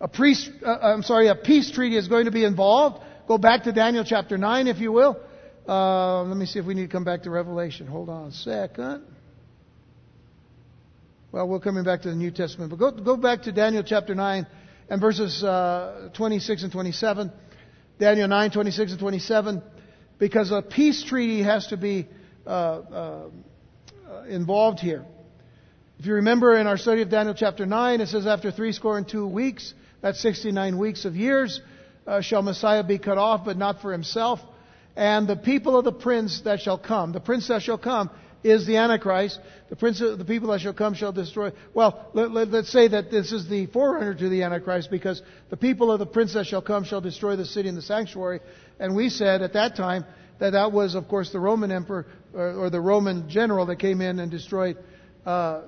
[0.00, 3.02] A priest, uh, I'm sorry, a peace treaty is going to be involved.
[3.26, 5.20] Go back to Daniel chapter 9, if you will.
[5.68, 7.86] Uh, let me see if we need to come back to Revelation.
[7.86, 9.04] Hold on a second.
[11.30, 14.14] Well, we're coming back to the New Testament, but go, go back to Daniel chapter
[14.14, 14.46] 9
[14.88, 17.30] and verses uh, 26 and 27.
[17.98, 19.62] Daniel 9, 26 and 27.
[20.18, 22.06] Because a peace treaty has to be
[22.48, 23.28] uh,
[24.10, 25.04] uh, involved here.
[25.98, 28.96] If you remember in our study of Daniel chapter 9, it says, After three score
[28.96, 31.60] and two weeks, that's 69 weeks of years,
[32.06, 34.40] uh, shall Messiah be cut off, but not for himself.
[34.96, 38.10] And the people of the prince that shall come, the prince that shall come
[38.42, 39.38] is the Antichrist.
[39.68, 41.52] The prince of the people that shall come shall destroy.
[41.74, 45.56] Well, let, us let, say that this is the forerunner to the Antichrist because the
[45.56, 48.40] people of the prince that shall come shall destroy the city and the sanctuary.
[48.78, 50.04] And we said at that time
[50.38, 54.00] that that was, of course, the Roman emperor or, or the Roman general that came
[54.00, 54.78] in and destroyed
[55.26, 55.62] uh,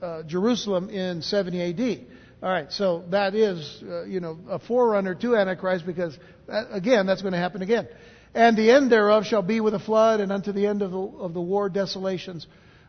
[0.00, 2.06] uh, Jerusalem in 70 AD.
[2.40, 7.06] All right, so that is, uh, you know, a forerunner to Antichrist because, that, again,
[7.06, 7.88] that's going to happen again.
[8.32, 10.98] And the end thereof shall be with a flood, and unto the end of the,
[10.98, 12.46] of the war desolations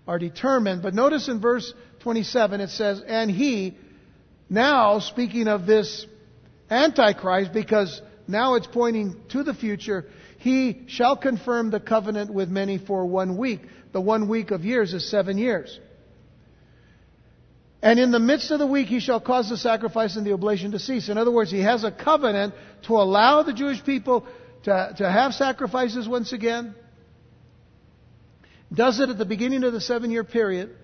[0.07, 0.83] are determined.
[0.83, 3.75] But notice in verse 27 it says, And he,
[4.49, 6.05] now speaking of this
[6.69, 10.05] Antichrist, because now it's pointing to the future,
[10.39, 13.61] he shall confirm the covenant with many for one week.
[13.91, 15.77] The one week of years is seven years.
[17.81, 20.71] And in the midst of the week, he shall cause the sacrifice and the oblation
[20.71, 21.09] to cease.
[21.09, 24.25] In other words, he has a covenant to allow the Jewish people
[24.63, 26.73] to, to have sacrifices once again.
[28.73, 30.75] Does it at the beginning of the seven year period.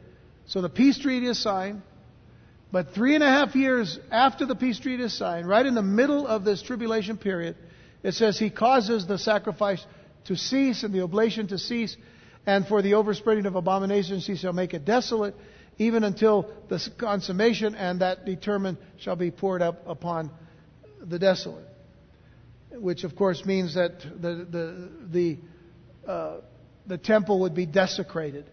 [0.48, 1.82] So the peace treaty is signed.
[2.72, 5.82] But three and a half years after the peace treaty is signed, right in the
[5.82, 7.56] middle of this tribulation period,
[8.06, 9.86] it says he causes the sacrifice
[10.26, 11.98] to cease and the oblation to cease,
[12.46, 15.36] and for the overspreading of abominations he shall make it desolate,
[15.78, 20.32] even until the consummation, and that determined shall be poured up upon
[21.02, 21.68] the desolate
[22.80, 26.38] which of course means that the, the, the, uh,
[26.88, 28.46] the temple would be desecrated.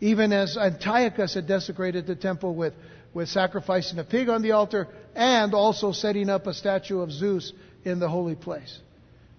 [0.00, 2.74] Even as Antiochus had desecrated the temple with,
[3.12, 7.52] with sacrificing a pig on the altar and also setting up a statue of Zeus
[7.84, 8.78] in the holy place.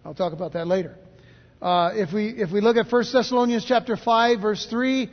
[0.03, 0.95] I'll talk about that later.
[1.61, 5.09] Uh, if we if we look at 1 Thessalonians chapter 5 verse 3,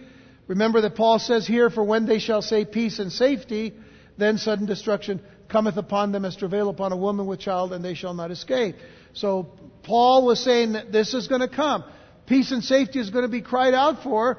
[0.47, 3.75] remember that Paul says here, "For when they shall say peace and safety,
[4.17, 7.95] then sudden destruction cometh upon them as travail upon a woman with child, and they
[7.95, 8.77] shall not escape."
[9.13, 9.49] So
[9.83, 11.85] Paul was saying that this is going to come.
[12.27, 14.39] Peace and safety is going to be cried out for.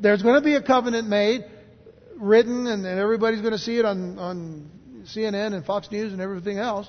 [0.00, 1.44] There's going to be a covenant made,
[2.16, 4.70] written, and, and everybody's going to see it on, on
[5.06, 6.88] CNN and Fox News and everything else.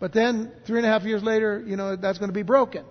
[0.00, 2.84] But then, three and a half years later, you know, that's going to be broken.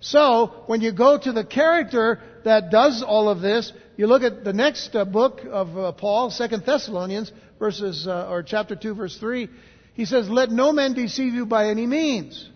[0.00, 4.44] So, when you go to the character that does all of this, you look at
[4.44, 9.16] the next uh, book of uh, Paul, Second Thessalonians, verses uh, or chapter two, verse
[9.18, 9.48] three.
[9.94, 12.48] He says, "Let no man deceive you by any means."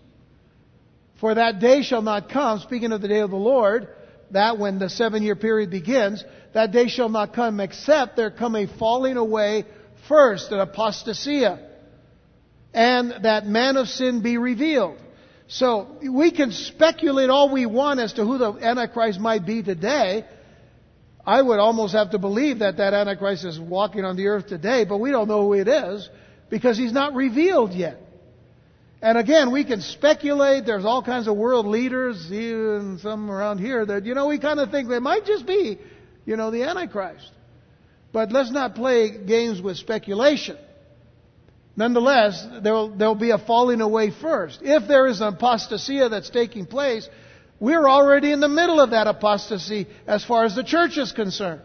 [1.19, 3.87] For that day shall not come, speaking of the day of the Lord,
[4.31, 6.23] that when the seven year period begins,
[6.53, 9.65] that day shall not come except there come a falling away
[10.07, 11.59] first, an apostasia,
[12.73, 14.97] and that man of sin be revealed.
[15.47, 20.25] So we can speculate all we want as to who the Antichrist might be today.
[21.25, 24.83] I would almost have to believe that that Antichrist is walking on the earth today,
[24.85, 26.09] but we don't know who it is
[26.49, 27.99] because he's not revealed yet.
[29.01, 30.65] And again, we can speculate.
[30.65, 34.59] There's all kinds of world leaders, even some around here, that, you know, we kind
[34.59, 35.77] of think they might just be,
[36.25, 37.29] you know, the Antichrist.
[38.13, 40.57] But let's not play games with speculation.
[41.75, 44.59] Nonetheless, there'll, be a falling away first.
[44.61, 47.09] If there is an apostasia that's taking place,
[47.59, 51.61] we're already in the middle of that apostasy as far as the church is concerned.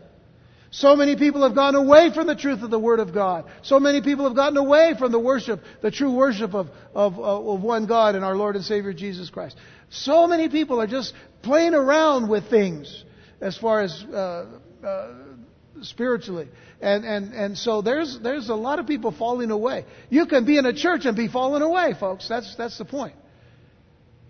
[0.70, 3.46] So many people have gone away from the truth of the Word of God.
[3.62, 7.62] So many people have gotten away from the worship, the true worship of, of, of
[7.62, 9.56] one God and our Lord and Savior Jesus Christ.
[9.88, 13.04] So many people are just playing around with things
[13.40, 14.46] as far as uh,
[14.84, 15.14] uh,
[15.82, 16.48] spiritually.
[16.80, 19.84] And, and, and so there's, there's a lot of people falling away.
[20.10, 22.28] You can be in a church and be falling away, folks.
[22.28, 23.14] That's, that's the point.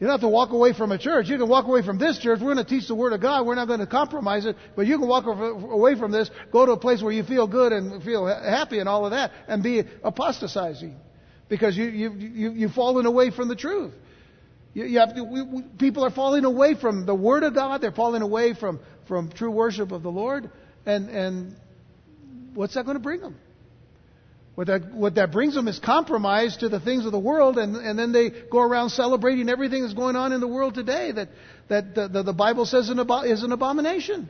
[0.01, 1.29] You don't have to walk away from a church.
[1.29, 2.39] You can walk away from this church.
[2.41, 3.45] We're going to teach the Word of God.
[3.47, 4.57] We're not going to compromise it.
[4.77, 7.73] But you can walk away from this, go to a place where you feel good
[7.73, 10.97] and feel happy and all of that, and be apostatizing.
[11.49, 13.93] Because you, you, you, you've fallen away from the truth.
[14.73, 17.81] You, you have to, we, we, people are falling away from the Word of God.
[17.81, 18.79] They're falling away from,
[19.09, 20.49] from true worship of the Lord.
[20.87, 21.57] And, and
[22.55, 23.37] what's that going to bring them?
[24.59, 27.77] What that, what that brings them is compromise to the things of the world, and,
[27.77, 31.29] and then they go around celebrating everything that's going on in the world today that,
[31.69, 34.29] that the, the, the Bible says is an abomination.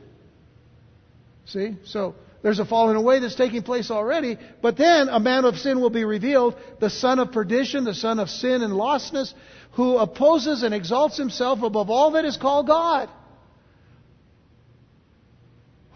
[1.45, 1.77] See?
[1.83, 2.13] So
[2.43, 5.89] there's a falling away that's taking place already, but then a man of sin will
[5.89, 9.33] be revealed, the son of perdition, the son of sin and lostness,
[9.71, 13.09] who opposes and exalts himself above all that is called God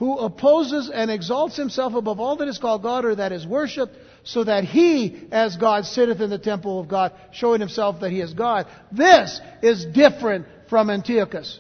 [0.04, 3.96] who opposes and exalts himself above all that is called God or that is worshipped,
[4.26, 8.20] so that he, as God, sitteth in the temple of God, showing himself that he
[8.20, 8.68] is God.
[8.92, 11.58] This is different from Antiochus.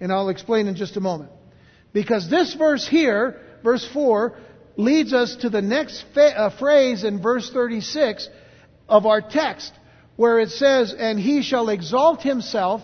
[0.00, 1.30] And I'll explain in just a moment.
[1.92, 4.36] Because this verse here, verse 4,
[4.74, 8.28] leads us to the next fa- uh, phrase in verse 36
[8.88, 9.72] of our text,
[10.16, 12.82] where it says, And he shall exalt himself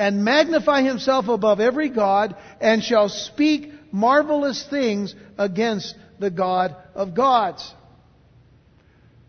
[0.00, 7.12] and magnify himself above every God, and shall speak marvelous things against the God of
[7.12, 7.70] gods.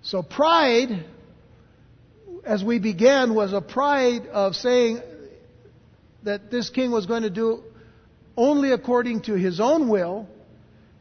[0.02, 1.04] So pride,
[2.46, 5.02] as we began, was a pride of saying
[6.24, 7.64] that this king was going to do
[8.38, 10.26] only according to his own will.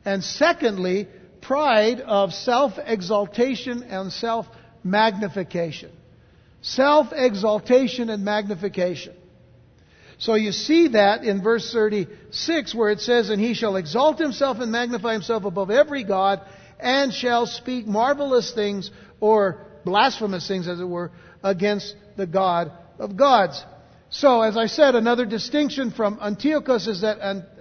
[0.05, 1.07] And secondly,
[1.43, 4.47] pride of self exaltation and self
[4.83, 5.93] magnification.
[6.61, 9.15] Self exaltation and magnification.
[10.21, 14.59] So you see that in verse 36 where it says, And he shall exalt himself
[14.61, 16.43] and magnify himself above every God,
[16.79, 21.11] and shall speak marvelous things, or blasphemous things as it were,
[21.43, 23.65] against the God of gods.
[24.11, 27.19] So, as I said, another distinction from Antiochus is that,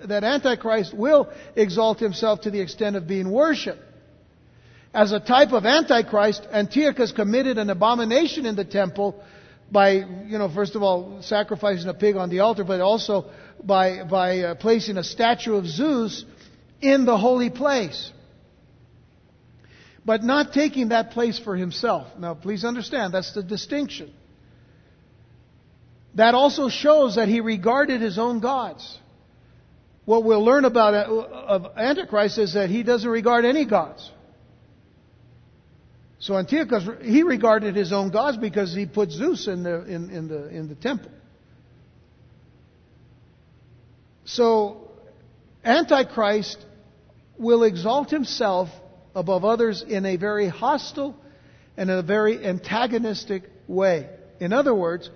[0.07, 3.83] that Antichrist will exalt himself to the extent of being worshipped.
[4.93, 9.23] As a type of Antichrist, Antiochus committed an abomination in the temple
[9.71, 13.29] by, you know, first of all, sacrificing a pig on the altar, but also
[13.63, 16.25] by, by uh, placing a statue of Zeus
[16.81, 18.11] in the holy place.
[20.05, 22.07] But not taking that place for himself.
[22.17, 24.11] Now, please understand, that's the distinction.
[26.15, 28.97] That also shows that he regarded his own gods.
[30.05, 34.09] What we'll learn about uh, of Antichrist is that he doesn't regard any gods.
[36.19, 40.27] So Antiochus, he regarded his own gods because he put Zeus in the, in, in
[40.27, 41.11] the, in the temple.
[44.25, 44.91] So
[45.63, 46.57] Antichrist
[47.37, 48.67] will exalt himself
[49.15, 51.15] above others in a very hostile
[51.77, 54.09] and a very antagonistic way.
[54.41, 55.09] In other words,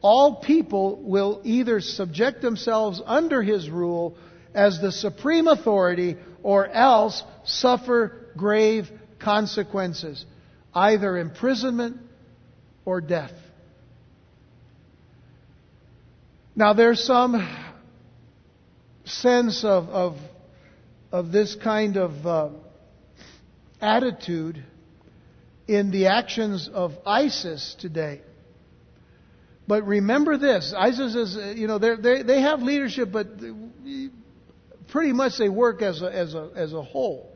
[0.00, 4.16] all people will either subject themselves under his rule
[4.54, 8.90] as the supreme authority or else suffer grave
[9.20, 10.24] consequences
[10.78, 11.96] either imprisonment
[12.84, 13.32] or death.
[16.54, 17.34] Now, there's some
[19.04, 20.16] sense of, of,
[21.12, 22.48] of this kind of uh,
[23.80, 24.64] attitude
[25.66, 28.22] in the actions of ISIS today.
[29.66, 33.26] But remember this ISIS is, you know, they they have leadership, but
[34.88, 37.27] pretty much they work as a, as a, as a whole.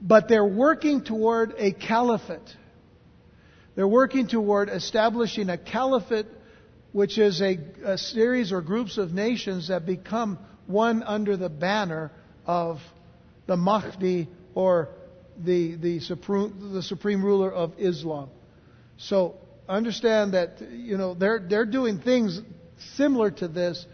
[0.00, 2.54] But they're working toward a caliphate.
[3.74, 6.26] They're working toward establishing a caliphate,
[6.92, 12.10] which is a, a series or groups of nations that become one under the banner
[12.46, 12.80] of
[13.46, 14.88] the Mahdi or
[15.38, 18.30] the, the, supreme, the supreme ruler of Islam.
[18.96, 19.36] So
[19.68, 22.40] understand that you know they're they're doing things
[22.94, 23.84] similar to this,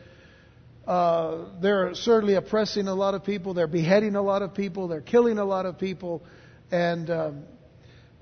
[0.86, 3.54] uh, they're certainly oppressing a lot of people.
[3.54, 4.88] They're beheading a lot of people.
[4.88, 6.22] They're killing a lot of people.
[6.70, 7.44] And um,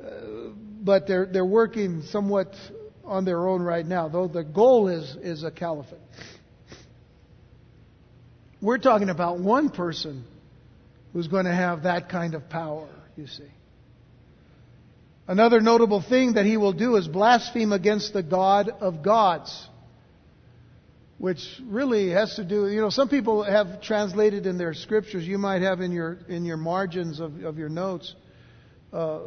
[0.02, 0.50] uh,
[0.82, 2.54] but they're, they're working somewhat
[3.04, 5.98] on their own right now, though the goal is, is a caliphate.
[8.62, 10.24] We're talking about one person
[11.12, 13.50] who's going to have that kind of power, you see.
[15.26, 19.68] Another notable thing that he will do is blaspheme against the God of gods,
[21.20, 25.36] which really has to do, you know, some people have translated in their scriptures, you
[25.36, 28.14] might have in your, in your margins of, of your notes,
[28.90, 29.20] uh,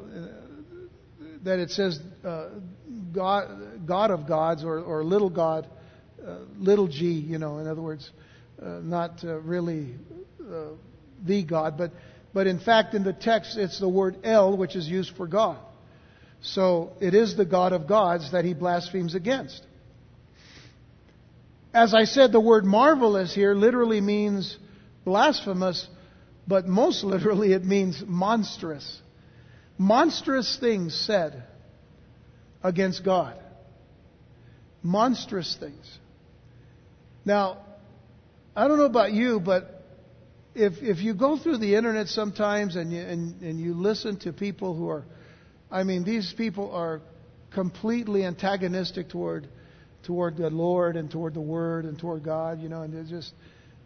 [1.44, 2.50] that it says uh,
[3.12, 5.70] God, God of gods or, or little God,
[6.28, 8.10] uh, little g, you know, in other words,
[8.60, 9.94] uh, not uh, really
[10.52, 10.70] uh,
[11.24, 11.92] the God, but,
[12.34, 15.60] but in fact in the text it's the word El, which is used for God.
[16.42, 19.62] So it is the God of gods that he blasphemes against.
[21.74, 24.58] As I said, the word marvelous here literally means
[25.04, 25.88] blasphemous,
[26.48, 29.02] but most literally it means monstrous.
[29.78, 31.44] Monstrous things said
[32.62, 33.40] against God.
[34.84, 36.00] Monstrous things.
[37.26, 37.60] Now,
[38.56, 39.82] I don't know about you, but
[40.54, 44.34] if, if you go through the internet sometimes and you, and, and you listen to
[44.34, 45.06] people who are,
[45.72, 47.02] I mean, these people are
[47.52, 49.48] completely antagonistic toward,
[50.04, 53.34] toward the Lord and toward the Word and toward God, you know, and they're just,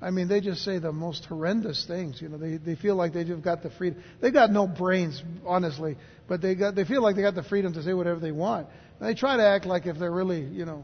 [0.01, 2.21] I mean, they just say the most horrendous things.
[2.21, 4.03] You know, they they feel like they've got the freedom.
[4.21, 5.97] They got no brains, honestly,
[6.27, 8.67] but they got they feel like they got the freedom to say whatever they want.
[8.99, 10.83] And they try to act like if they're really, you know,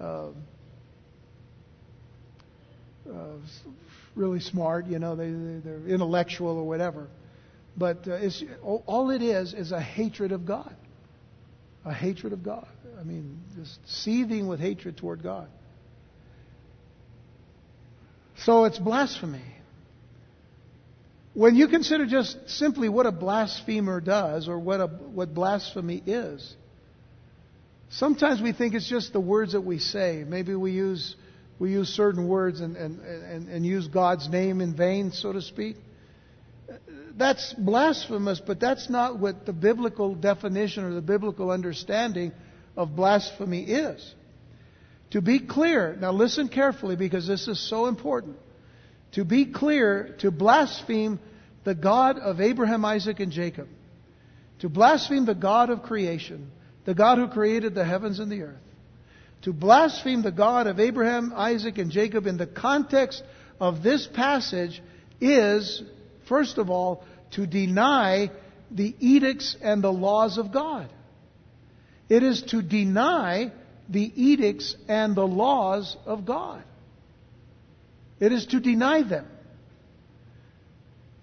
[0.00, 0.28] uh,
[3.10, 3.36] uh,
[4.14, 4.86] really smart.
[4.86, 7.08] You know, they they're intellectual or whatever.
[7.76, 10.74] But uh, it's all it is is a hatred of God,
[11.84, 12.68] a hatred of God.
[13.02, 15.48] I mean, just seething with hatred toward God.
[18.44, 19.42] So it's blasphemy.
[21.34, 26.54] When you consider just simply what a blasphemer does or what, a, what blasphemy is,
[27.90, 30.24] sometimes we think it's just the words that we say.
[30.24, 31.16] Maybe we use,
[31.58, 35.42] we use certain words and, and, and, and use God's name in vain, so to
[35.42, 35.74] speak.
[37.16, 42.30] That's blasphemous, but that's not what the biblical definition or the biblical understanding
[42.76, 44.14] of blasphemy is.
[45.10, 48.36] To be clear, now listen carefully because this is so important.
[49.12, 51.20] To be clear, to blaspheme
[51.64, 53.68] the God of Abraham, Isaac, and Jacob,
[54.60, 56.50] to blaspheme the God of creation,
[56.84, 58.62] the God who created the heavens and the earth,
[59.42, 63.22] to blaspheme the God of Abraham, Isaac, and Jacob in the context
[63.60, 64.82] of this passage
[65.20, 65.82] is,
[66.26, 68.30] first of all, to deny
[68.70, 70.88] the edicts and the laws of God.
[72.12, 73.52] It is to deny
[73.88, 76.62] the edicts and the laws of God.
[78.20, 79.26] It is to deny them.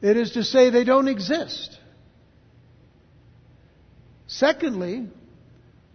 [0.01, 1.77] It is to say they don't exist.
[4.25, 5.09] Secondly,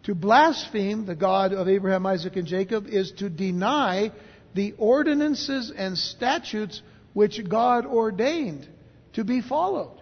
[0.05, 4.13] to blaspheme the God of Abraham, Isaac, and Jacob is to deny
[4.55, 6.81] the ordinances and statutes
[7.15, 8.69] which God ordained
[9.15, 10.01] to be followed.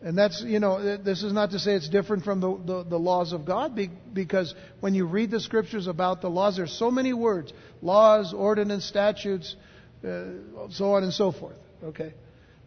[0.00, 2.98] And that's, you know, this is not to say it's different from the, the, the,
[2.98, 3.76] laws of God,
[4.12, 8.84] because when you read the scriptures about the laws, there's so many words laws, ordinance,
[8.84, 9.56] statutes,
[10.04, 10.24] uh,
[10.70, 11.56] so on and so forth.
[11.82, 12.14] Okay?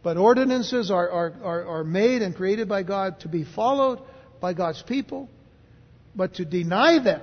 [0.04, 4.00] But ordinances are, are, are, are made and created by God to be followed
[4.42, 5.30] by God's people,
[6.14, 7.22] but to deny them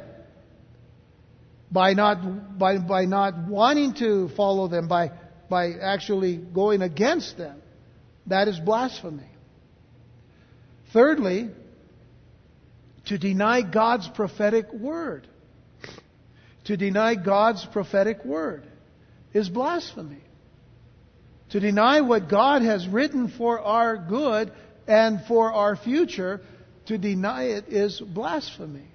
[1.71, 5.13] by not, by, by not wanting to follow them, by,
[5.51, 7.61] by actually going against them,
[8.27, 9.28] that is blasphemy.
[10.93, 11.51] Thirdly,
[13.07, 15.26] to deny God's prophetic word.
[16.64, 18.64] To deny God's prophetic word
[19.32, 20.22] is blasphemy.
[21.51, 24.53] To deny what God has written for our good
[24.86, 26.41] and for our future,
[26.86, 28.86] to deny it is blasphemy.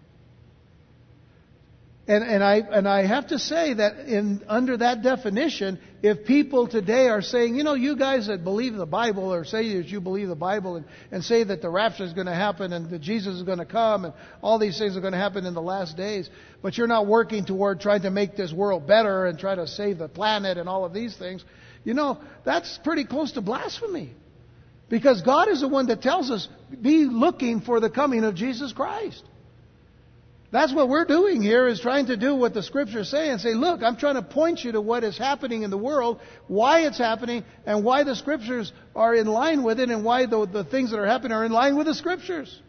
[2.07, 6.67] And, and, I, and I have to say that in, under that definition, if people
[6.67, 10.01] today are saying, you know, you guys that believe the Bible or say that you
[10.01, 12.99] believe the Bible and, and say that the rapture is going to happen and that
[12.99, 15.61] Jesus is going to come and all these things are going to happen in the
[15.61, 16.29] last days,
[16.61, 19.97] but you're not working toward trying to make this world better and try to save
[19.97, 21.41] the planet and all of these things,
[21.85, 24.13] you know, that's pretty close to blasphemy.
[24.89, 26.49] Because God is the one that tells us,
[26.81, 29.23] be looking for the coming of Jesus Christ.
[30.53, 33.55] That's what we're doing here is trying to do what the scriptures say and say,
[33.55, 36.99] look, I'm trying to point you to what is happening in the world, why it's
[36.99, 40.91] happening, and why the scriptures are in line with it, and why the, the things
[40.91, 42.61] that are happening are in line with the scriptures.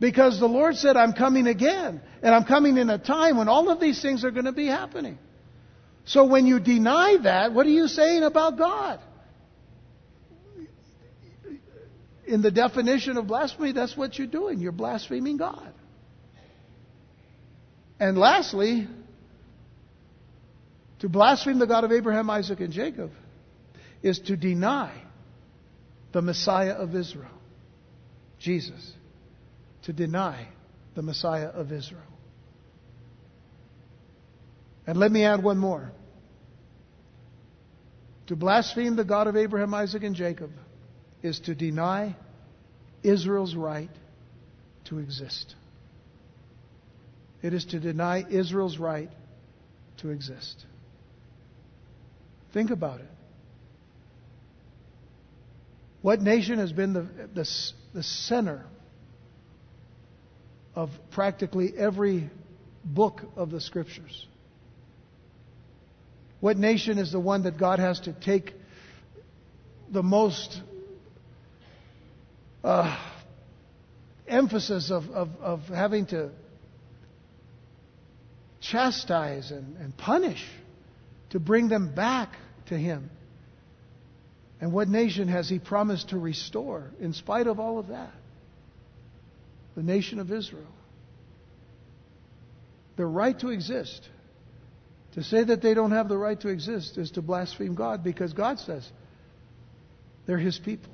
[0.00, 2.00] Because the Lord said, I'm coming again.
[2.24, 4.66] And I'm coming in a time when all of these things are going to be
[4.66, 5.16] happening.
[6.06, 8.98] So when you deny that, what are you saying about God?
[12.26, 14.60] in the definition of blasphemy, that's what you're doing.
[14.60, 15.69] You're blaspheming God.
[18.00, 18.88] And lastly,
[21.00, 23.12] to blaspheme the God of Abraham, Isaac, and Jacob
[24.02, 24.90] is to deny
[26.12, 27.30] the Messiah of Israel,
[28.38, 28.92] Jesus.
[29.82, 30.48] To deny
[30.94, 32.02] the Messiah of Israel.
[34.86, 35.92] And let me add one more.
[38.28, 40.50] To blaspheme the God of Abraham, Isaac, and Jacob
[41.22, 42.16] is to deny
[43.02, 43.90] Israel's right
[44.86, 45.54] to exist.
[47.42, 49.10] It is to deny Israel's right
[49.98, 50.64] to exist.
[52.52, 53.08] Think about it.
[56.02, 57.48] What nation has been the, the,
[57.94, 58.64] the center
[60.74, 62.30] of practically every
[62.84, 64.26] book of the Scriptures?
[66.40, 68.54] What nation is the one that God has to take
[69.90, 70.62] the most
[72.64, 72.98] uh,
[74.26, 76.30] emphasis of, of, of having to
[78.70, 80.44] chastise and, and punish
[81.30, 82.30] to bring them back
[82.66, 83.10] to Him.
[84.60, 88.12] And what nation has He promised to restore in spite of all of that?
[89.74, 90.66] The nation of Israel.
[92.96, 94.08] Their right to exist.
[95.14, 98.32] To say that they don't have the right to exist is to blaspheme God because
[98.32, 98.88] God says
[100.26, 100.92] they're His people.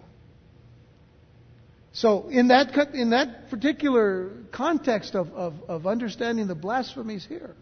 [1.93, 7.55] So, in that, in that particular context of, of, of understanding the blasphemies here,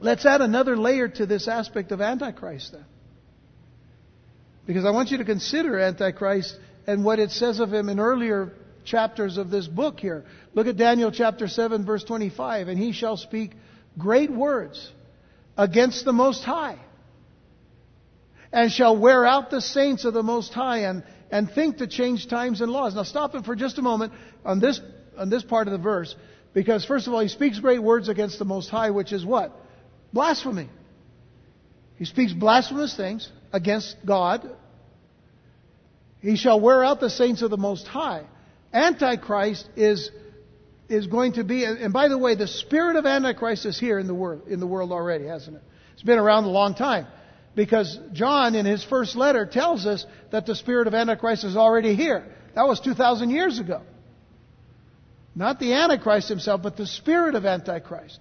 [0.00, 2.84] let's add another layer to this aspect of Antichrist then.
[4.66, 8.52] Because I want you to consider Antichrist and what it says of him in earlier
[8.84, 10.24] chapters of this book here.
[10.54, 12.68] Look at Daniel chapter 7, verse 25.
[12.68, 13.52] And he shall speak
[13.96, 14.90] great words
[15.56, 16.78] against the Most High,
[18.52, 22.28] and shall wear out the saints of the Most High, and and think to change
[22.28, 22.94] times and laws.
[22.94, 24.12] Now stop it for just a moment
[24.44, 24.80] on this,
[25.16, 26.14] on this part of the verse,
[26.54, 29.52] because first of all, he speaks great words against the Most High, which is what?
[30.12, 30.68] Blasphemy.
[31.96, 34.48] He speaks blasphemous things against God.
[36.20, 38.24] He shall wear out the saints of the Most High.
[38.72, 40.10] Antichrist is,
[40.88, 44.06] is going to be, and by the way, the spirit of Antichrist is here in
[44.06, 45.62] the world, in the world already, hasn't it?
[45.94, 47.06] It's been around a long time.
[47.54, 51.96] Because John, in his first letter, tells us that the spirit of Antichrist is already
[51.96, 52.24] here.
[52.54, 53.82] That was 2,000 years ago.
[55.34, 58.20] Not the Antichrist himself, but the spirit of Antichrist.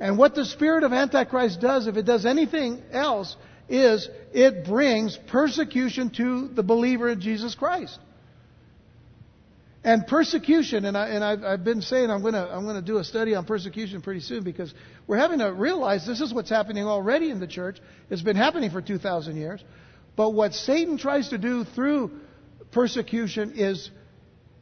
[0.00, 3.36] And what the spirit of Antichrist does, if it does anything else,
[3.68, 7.98] is it brings persecution to the believer in Jesus Christ.
[9.84, 14.02] And persecution, and, I, I've been saying I'm going to do a study on persecution
[14.02, 14.74] pretty soon because
[15.06, 17.78] we're having to realize this is what's happening already in the church.
[18.10, 19.62] It's been happening for 2,000 years.
[20.16, 22.10] But what Satan tries to do through
[22.72, 23.90] persecution is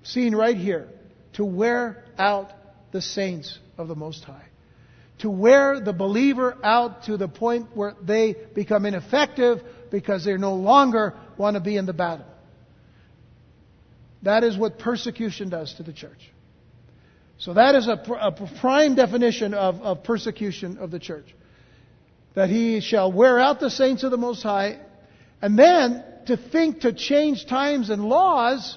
[0.02, 0.88] seen right here
[1.34, 2.52] to wear out
[2.92, 4.47] the saints of the Most High.
[5.18, 9.60] To wear the believer out to the point where they become ineffective
[9.90, 12.26] because they no longer want to be in the battle.
[14.22, 16.30] That is what persecution does to the church.
[17.38, 21.34] So that is a, a prime definition of, of persecution of the church.
[22.34, 24.78] That he shall wear out the saints of the Most High,
[25.40, 28.76] and then to think to change times and laws,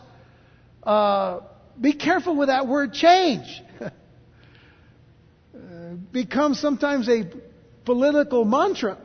[0.83, 1.41] uh,
[1.79, 3.61] be careful with that word change.
[6.11, 7.23] Becomes sometimes a
[7.85, 8.97] political mantra.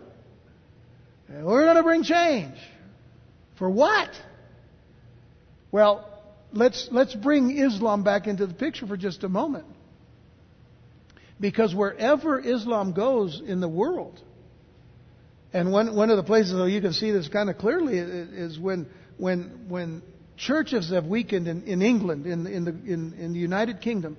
[1.29, 2.57] We're going to bring change.
[3.59, 4.11] For what?
[5.73, 6.09] Well,
[6.53, 9.67] let's, let's bring Islam back into the picture for just a moment.
[11.39, 14.21] Because wherever Islam goes in the world,
[15.53, 18.59] and one, one of the places where you can see this kind of clearly is
[18.59, 18.87] when,
[19.17, 20.03] when, when
[20.37, 24.17] churches have weakened in, in England, in, in, the, in, in the United Kingdom,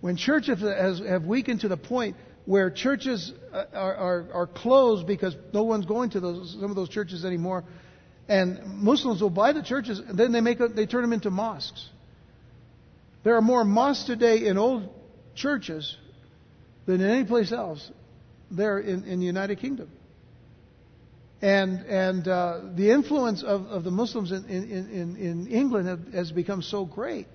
[0.00, 0.60] when churches
[1.06, 6.10] have weakened to the point where churches are, are, are closed because no one's going
[6.10, 7.64] to those, some of those churches anymore
[8.28, 11.30] and Muslims will buy the churches, and then they make a, they turn them into
[11.30, 11.88] mosques.
[13.22, 14.88] There are more mosques today in old
[15.34, 15.96] churches
[16.86, 17.90] than in any place else
[18.50, 19.90] there in, in the United Kingdom.
[21.42, 26.32] And and uh, the influence of, of the Muslims in, in, in, in England has
[26.32, 27.26] become so great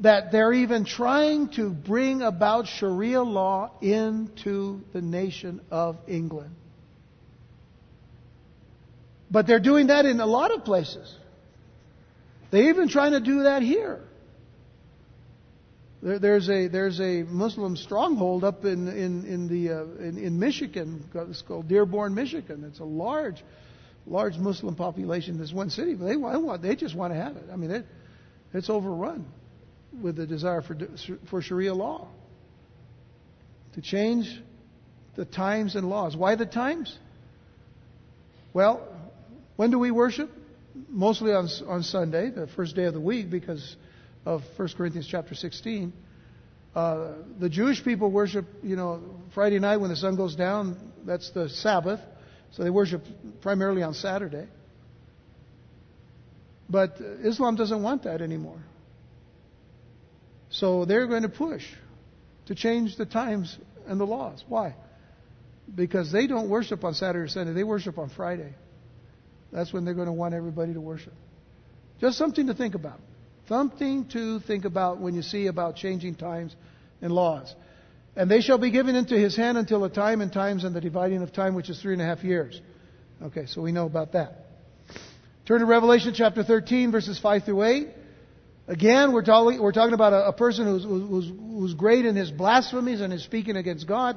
[0.00, 6.54] that they're even trying to bring about Sharia law into the nation of England.
[9.30, 11.14] But they're doing that in a lot of places.
[12.50, 14.00] They're even trying to do that here.
[16.02, 20.38] There, there's a there's a Muslim stronghold up in in in the uh, in, in
[20.38, 21.08] Michigan.
[21.14, 22.64] It's called Dearborn, Michigan.
[22.64, 23.42] It's a large
[24.06, 27.36] large Muslim population in this one city, but they want, they just want to have
[27.36, 27.46] it.
[27.50, 27.86] I mean, it,
[28.52, 29.24] it's overrun
[30.00, 30.76] with the desire for,
[31.30, 32.08] for Sharia law.
[33.74, 34.40] To change
[35.16, 36.16] the times and laws.
[36.16, 36.96] Why the times?
[38.52, 38.86] Well,
[39.56, 40.30] when do we worship?
[40.88, 43.76] Mostly on, on Sunday, the first day of the week, because
[44.24, 45.92] of 1 Corinthians chapter 16.
[46.74, 49.00] Uh, the Jewish people worship, you know,
[49.34, 52.00] Friday night when the sun goes down, that's the Sabbath.
[52.52, 53.04] So they worship
[53.42, 54.48] primarily on Saturday.
[56.68, 58.58] But Islam doesn't want that anymore.
[60.54, 61.64] So they're going to push
[62.46, 64.44] to change the times and the laws.
[64.48, 64.76] Why?
[65.74, 68.54] Because they don't worship on Saturday or Sunday, they worship on Friday.
[69.52, 71.12] That's when they're going to want everybody to worship.
[72.00, 73.00] Just something to think about.
[73.48, 76.54] Something to think about when you see about changing times
[77.02, 77.52] and laws.
[78.14, 80.80] And they shall be given into his hand until the time and times and the
[80.80, 82.60] dividing of time, which is three and a half years.
[83.20, 84.46] Okay, so we know about that.
[85.46, 87.88] Turn to Revelation chapter 13, verses 5 through 8.
[88.66, 92.30] Again, we're, talking, we're talking about a, a person who's, who's, who's great in his
[92.30, 94.16] blasphemies and his speaking against God.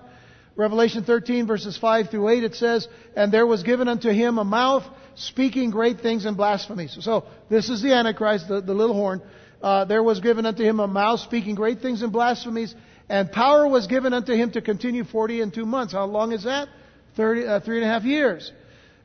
[0.55, 4.43] Revelation 13 verses 5 through 8 it says, And there was given unto him a
[4.43, 4.83] mouth
[5.15, 6.97] speaking great things and blasphemies.
[7.01, 9.21] So, this is the Antichrist, the, the little horn.
[9.61, 12.73] Uh, there was given unto him a mouth speaking great things and blasphemies,
[13.09, 15.93] and power was given unto him to continue forty and two months.
[15.93, 16.69] How long is that?
[17.15, 18.51] Thirty, uh, three and a half years.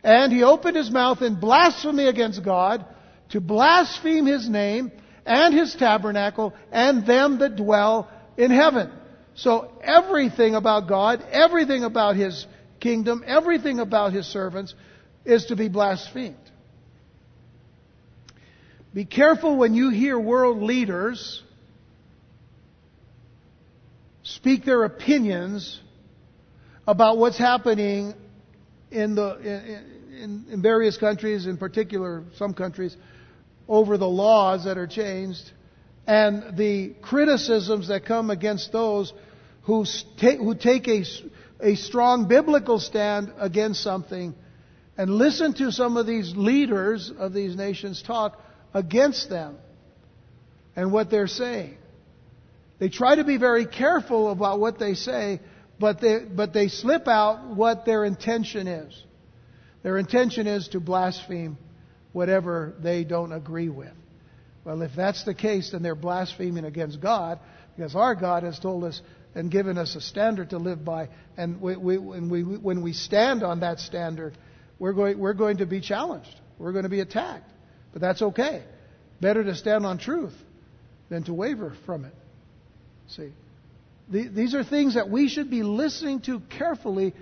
[0.03, 2.85] And he opened his mouth in blasphemy against God,
[3.31, 4.93] to blaspheme his name,
[5.25, 8.91] and his tabernacle, and them that dwell in heaven.
[9.35, 12.47] So everything about God, everything about His
[12.81, 14.75] kingdom, everything about His servants
[15.25, 16.37] is to be blasphemed.
[18.93, 21.43] Be careful when you hear world leaders
[24.23, 25.81] speak their opinions
[26.87, 28.13] about what's happening
[28.91, 29.37] in the
[30.13, 32.95] in, in, various countries, in particular some countries,
[33.69, 35.51] over the laws that are changed
[36.07, 39.13] and the criticisms that come against those
[39.63, 39.85] who,
[40.19, 41.05] take, who take a,
[41.61, 44.35] a strong biblical stand against something
[44.97, 48.41] and listen to some of these leaders of these nations talk
[48.75, 49.57] against them
[50.75, 51.77] and what they're saying.
[52.79, 55.41] They try to be very careful about what they say,
[55.79, 59.01] but they, but they slip out what their intention is.
[59.85, 61.57] Their intention is to blaspheme
[62.13, 63.93] whatever they don't agree with.
[64.65, 67.41] Well, if that's the case, then they're blaspheming against God,
[67.77, 69.01] because our God has told us
[69.35, 71.09] and given us a standard to live by.
[71.37, 74.37] And we, we, when, we, when we stand on that standard,
[74.79, 76.35] we're going, we're going to be challenged.
[76.59, 77.51] We're going to be attacked.
[77.93, 78.63] But that's okay.
[79.21, 80.35] Better to stand on truth
[81.09, 82.15] than to waver from it.
[83.09, 83.33] See?
[84.11, 87.15] The, these are things that we should be listening to carefully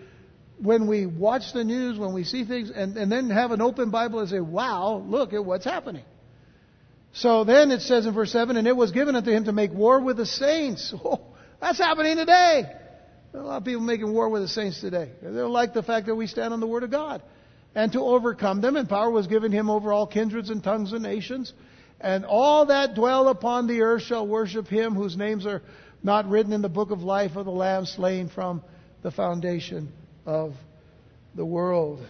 [0.63, 3.91] when we watch the news, when we see things, and, and then have an open
[3.91, 6.05] Bible and say, wow, look at what's happening.
[7.13, 9.73] So then it says in verse 7, and it was given unto him to make
[9.73, 10.95] war with the saints.
[11.05, 11.21] Oh,
[11.61, 12.65] that's happening today.
[13.35, 15.11] A lot of people making war with the saints today.
[15.21, 17.21] They don't like the fact that we stand on the Word of God.
[17.75, 21.03] And to overcome them, and power was given him over all kindreds and tongues and
[21.03, 21.53] nations.
[22.01, 25.61] And all that dwell upon the earth shall worship him whose names are
[26.03, 28.63] not written in the book of life of the Lamb slain from
[29.03, 29.93] the foundation
[30.31, 30.55] of
[31.35, 32.07] the world.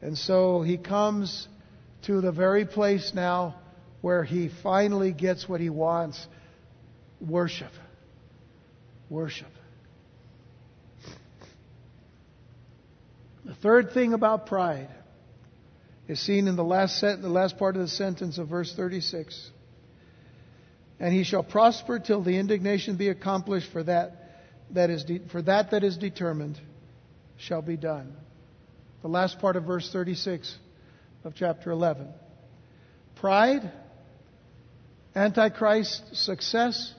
[0.00, 1.46] And so he comes
[2.06, 3.56] to the very place now
[4.00, 6.26] where he finally gets what he wants
[7.20, 7.72] worship.
[9.10, 9.50] Worship.
[13.44, 14.88] The third thing about pride
[16.08, 19.50] is seen in the last, set, the last part of the sentence of verse 36.
[20.98, 24.22] And he shall prosper till the indignation be accomplished for that
[24.70, 26.58] that is de- for that that is determined
[27.38, 28.14] shall be done.
[29.02, 30.54] The last part of verse 36
[31.24, 32.08] of chapter 11.
[33.16, 33.70] Pride
[35.14, 36.94] Antichrist's success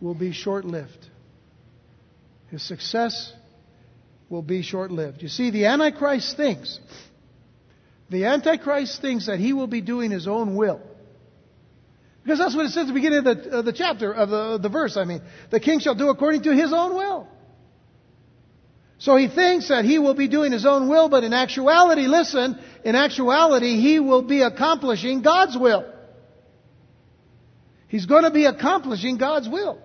[0.00, 1.06] will be short lived.
[2.48, 3.32] His success
[4.28, 5.22] will be short lived.
[5.22, 6.80] You see, the Antichrist thinks,
[8.08, 10.80] the Antichrist thinks that he will be doing his own will.
[12.24, 14.36] Because that's what it says at the beginning of the, of the chapter, of the,
[14.36, 15.22] of the verse, I mean.
[15.50, 17.28] The king shall do according to his own will.
[19.00, 22.58] So he thinks that he will be doing his own will, but in actuality, listen,
[22.84, 25.90] in actuality, he will be accomplishing God's will.
[27.88, 29.80] He's going to be accomplishing God's will.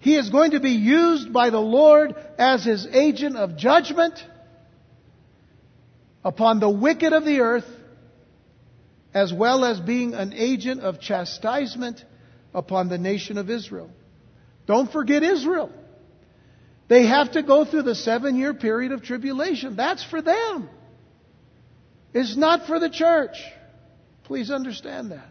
[0.00, 4.22] He is going to be used by the Lord as his agent of judgment
[6.22, 7.66] upon the wicked of the earth,
[9.14, 12.04] as well as being an agent of chastisement
[12.52, 13.90] upon the nation of Israel.
[14.66, 15.72] Don't forget Israel.
[16.88, 19.76] They have to go through the seven year period of tribulation.
[19.76, 20.68] That's for them.
[22.14, 23.36] It's not for the church.
[24.24, 25.28] Please understand that.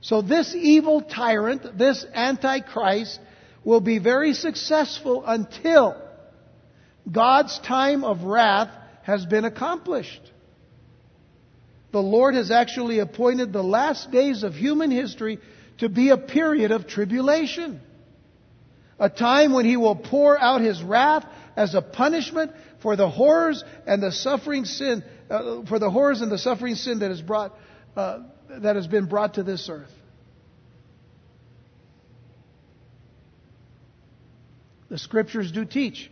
[0.00, 3.20] So this evil tyrant, this antichrist,
[3.64, 6.00] will be very successful until
[7.10, 8.70] God's time of wrath
[9.02, 10.20] has been accomplished.
[11.90, 15.38] The Lord has actually appointed the last days of human history
[15.78, 17.80] to be a period of tribulation.
[18.98, 21.24] A time when He will pour out His wrath
[21.56, 26.30] as a punishment for the horrors and the suffering sin, uh, for the horrors and
[26.30, 27.56] the suffering sin that has brought,
[27.96, 29.90] uh, that has been brought to this earth.
[34.88, 36.10] The scriptures do teach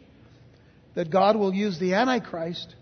[0.95, 2.74] that God will use the Antichrist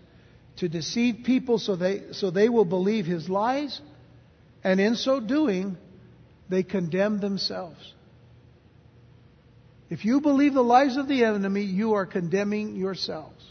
[0.57, 3.79] to deceive people so they, so they will believe his lies,
[4.63, 5.77] and in so doing,
[6.49, 7.93] they condemn themselves.
[9.89, 13.43] If you believe the lies of the enemy, you are condemning yourselves.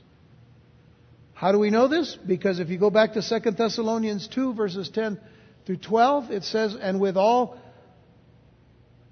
[1.33, 2.17] How do we know this?
[2.17, 5.21] Because if you go back to 2 Thessalonians 2, verses 10
[5.67, 7.59] through 12, it says, And with all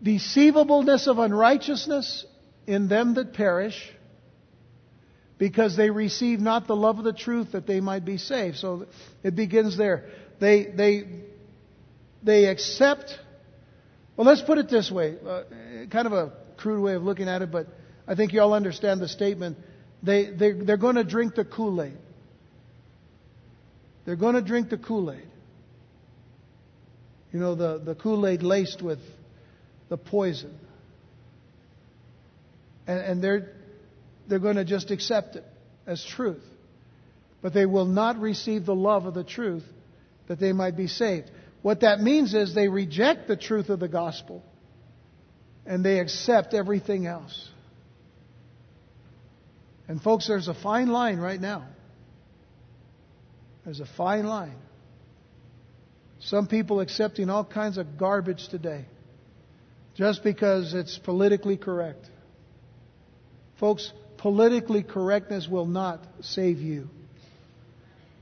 [0.03, 2.25] deceivableness of unrighteousness
[2.67, 3.93] in them that perish,
[5.39, 8.57] because they receive not the love of the truth that they might be saved.
[8.57, 8.87] So
[9.25, 10.09] it begins there.
[10.39, 11.05] They, they,
[12.23, 13.19] they accept,
[14.17, 15.43] well, let's put it this way, uh,
[15.91, 16.33] kind of a
[16.63, 17.67] crude way of looking at it, but
[18.07, 19.59] I think you all understand the statement.
[20.03, 21.99] They, they, they're going to drink the Kool Aid.
[24.05, 25.27] They're going to drink the Kool Aid.
[27.33, 28.99] You know, the, the Kool Aid laced with
[29.89, 30.59] the poison
[32.87, 33.53] and, and they're,
[34.29, 35.45] they're going to just accept it
[35.87, 36.43] as truth.
[37.41, 39.65] But they will not receive the love of the truth
[40.29, 41.31] that they might be saved.
[41.63, 44.43] What that means is they reject the truth of the gospel
[45.67, 47.49] and they accept everything else.
[49.89, 51.67] And folks, there's a fine line right now.
[53.65, 54.57] There's a fine line.
[56.21, 58.85] Some people accepting all kinds of garbage today
[59.97, 62.09] just because it's politically correct.
[63.59, 66.89] Folks, politically correctness will not save you.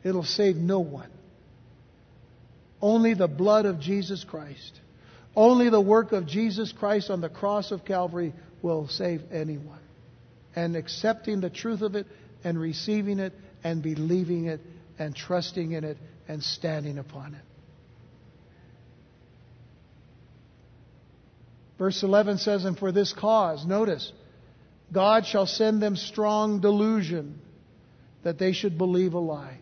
[0.03, 1.11] It'll save no one.
[2.81, 4.80] Only the blood of Jesus Christ,
[5.37, 9.79] only the work of Jesus Christ on the cross of Calvary will save anyone.
[10.57, 12.07] And accepting the truth of it
[12.43, 14.61] and receiving it and believing it
[14.99, 17.43] and trusting in it and standing upon it.
[21.79, 24.13] Verse 11 says, And for this cause, notice,
[24.93, 27.41] God shall send them strong delusion
[28.23, 29.59] that they should believe a lie.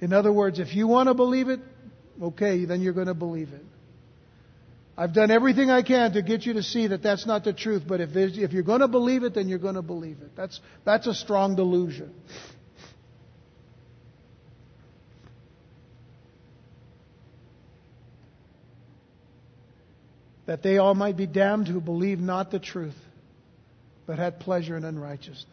[0.00, 1.58] In other words, if you want to believe it,
[2.22, 3.64] okay, then you're going to believe it.
[4.98, 7.84] I've done everything I can to get you to see that that's not the truth,
[7.86, 10.34] but if, if you're going to believe it, then you're going to believe it.
[10.34, 12.12] That's, that's a strong delusion.
[20.46, 22.96] That they all might be damned who believe not the truth
[24.08, 25.46] but had pleasure in unrighteousness.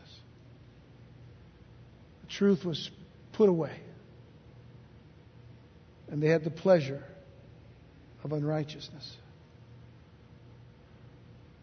[2.22, 2.90] The truth was
[3.34, 3.78] put away,
[6.08, 7.04] and they had the pleasure
[8.24, 9.18] of unrighteousness.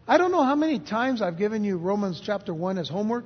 [0.07, 3.25] I don't know how many times I've given you Romans chapter 1 as homework.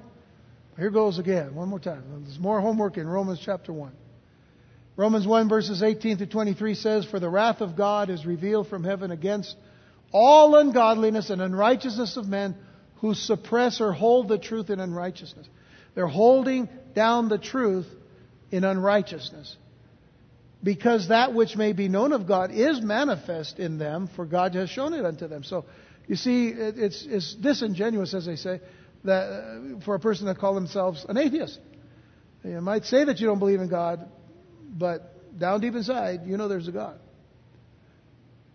[0.78, 2.04] Here goes again, one more time.
[2.24, 3.92] There's more homework in Romans chapter 1.
[4.96, 8.84] Romans 1 verses 18 to 23 says, For the wrath of God is revealed from
[8.84, 9.56] heaven against
[10.12, 12.56] all ungodliness and unrighteousness of men
[12.98, 15.48] who suppress or hold the truth in unrighteousness.
[15.96, 17.88] They're holding down the truth
[18.52, 19.56] in unrighteousness.
[20.64, 24.70] Because that which may be known of God is manifest in them, for God has
[24.70, 25.44] shown it unto them.
[25.44, 25.66] So,
[26.08, 28.62] you see, it's, it's disingenuous, as they say,
[29.04, 31.60] that uh, for a person to call themselves an atheist.
[32.44, 34.10] You might say that you don't believe in God,
[34.70, 37.00] but down deep inside, you know there's a God.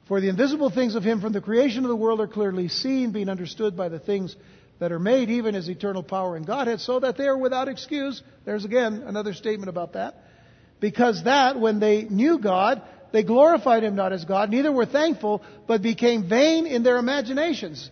[0.08, 3.12] For the invisible things of him from the creation of the world are clearly seen,
[3.12, 4.34] being understood by the things
[4.78, 8.22] that are made, even his eternal power and Godhead, so that they are without excuse.
[8.44, 10.16] There's again another statement about that.
[10.80, 12.82] Because that, when they knew God,
[13.12, 17.90] they glorified him not as God, neither were thankful, but became vain in their imaginations.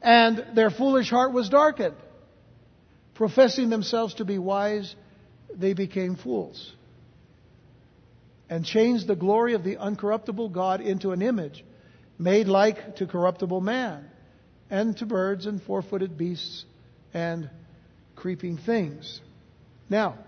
[0.00, 1.96] And their foolish heart was darkened.
[3.14, 4.94] Professing themselves to be wise,
[5.54, 6.72] they became fools
[8.48, 11.64] and changed the glory of the uncorruptible God into an image
[12.18, 14.08] made like to corruptible man,
[14.70, 16.64] and to birds and four footed beasts
[17.12, 17.50] and
[18.14, 19.20] creeping things.
[19.90, 20.18] Now,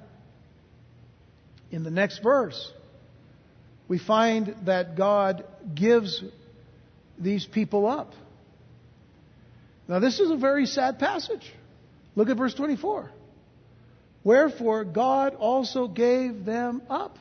[1.70, 2.72] in the next verse,
[3.88, 6.22] we find that God gives
[7.18, 8.12] these people up.
[9.88, 11.52] Now, this is a very sad passage.
[12.14, 13.10] Look at verse 24.
[14.24, 17.16] Wherefore God also gave them up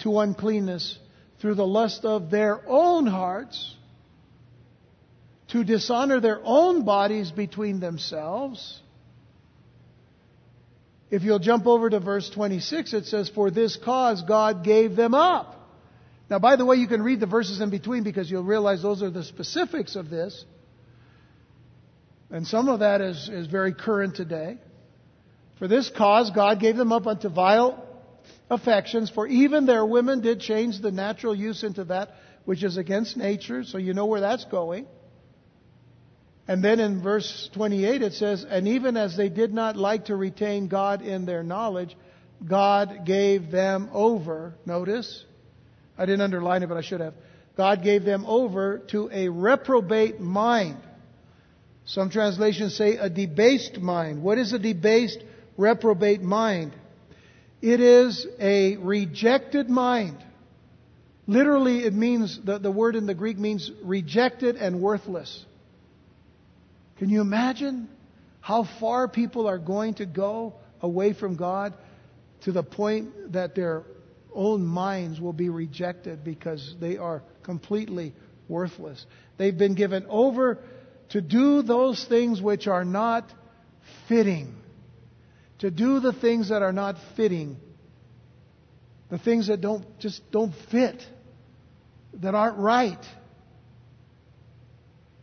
[0.00, 0.98] to uncleanness
[1.40, 3.74] through the lust of their own hearts,
[5.48, 8.80] to dishonor their own bodies between themselves.
[11.10, 15.14] If you'll jump over to verse 26, it says, For this cause God gave them
[15.14, 15.54] up.
[16.28, 19.02] Now, by the way, you can read the verses in between because you'll realize those
[19.02, 20.44] are the specifics of this.
[22.30, 24.58] And some of that is, is very current today.
[25.58, 27.84] For this cause, God gave them up unto vile
[28.50, 32.10] affections, for even their women did change the natural use into that
[32.44, 34.86] which is against nature, so you know where that's going.
[36.48, 40.16] And then in verse 28 it says, And even as they did not like to
[40.16, 41.94] retain God in their knowledge,
[42.44, 45.24] God gave them over, notice,
[45.98, 47.14] I didn't underline it, but I should have.
[47.56, 50.78] God gave them over to a reprobate mind.
[51.84, 54.22] Some translations say a debased mind.
[54.22, 55.18] What is a debased,
[55.56, 56.72] reprobate mind?
[57.60, 60.24] It is a rejected mind.
[61.26, 65.44] Literally, it means, the, the word in the Greek means rejected and worthless.
[66.98, 67.88] Can you imagine
[68.40, 71.74] how far people are going to go away from God
[72.42, 73.84] to the point that their
[74.34, 78.14] own minds will be rejected because they are completely
[78.48, 79.04] worthless?
[79.36, 80.58] They've been given over
[81.10, 83.32] to do those things which are not
[84.08, 84.54] fitting
[85.58, 87.56] to do the things that are not fitting,
[89.10, 91.02] the things that don't just don't fit,
[92.14, 93.04] that aren't right.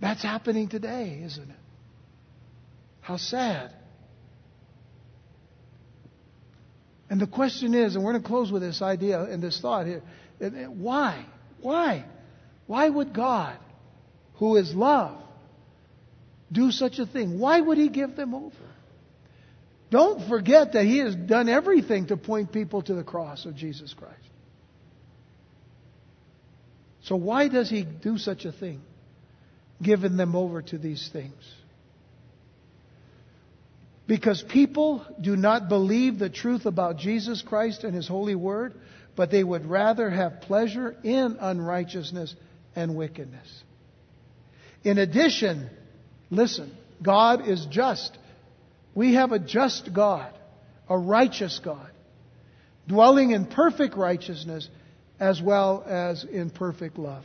[0.02, 1.56] That's happening today, isn't it?
[3.06, 3.72] How sad.
[7.08, 9.86] And the question is, and we're going to close with this idea and this thought
[9.86, 10.02] here
[10.70, 11.24] why?
[11.62, 12.06] Why?
[12.66, 13.60] Why would God,
[14.38, 15.22] who is love,
[16.52, 17.38] do such a thing?
[17.38, 18.56] Why would He give them over?
[19.92, 23.94] Don't forget that He has done everything to point people to the cross of Jesus
[23.94, 24.18] Christ.
[27.04, 28.82] So, why does He do such a thing,
[29.80, 31.36] giving them over to these things?
[34.08, 38.74] Because people do not believe the truth about Jesus Christ and His holy word,
[39.16, 42.36] but they would rather have pleasure in unrighteousness
[42.76, 43.64] and wickedness.
[44.84, 45.70] In addition,
[46.30, 48.18] listen, God is just
[48.96, 50.34] we have a just God,
[50.90, 51.90] a righteous God,
[52.88, 54.70] dwelling in perfect righteousness
[55.20, 57.24] as well as in perfect love.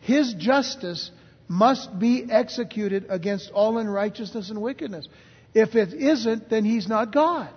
[0.00, 1.10] His justice
[1.48, 5.08] must be executed against all unrighteousness and wickedness.
[5.54, 7.48] If it isn't, then he's not God.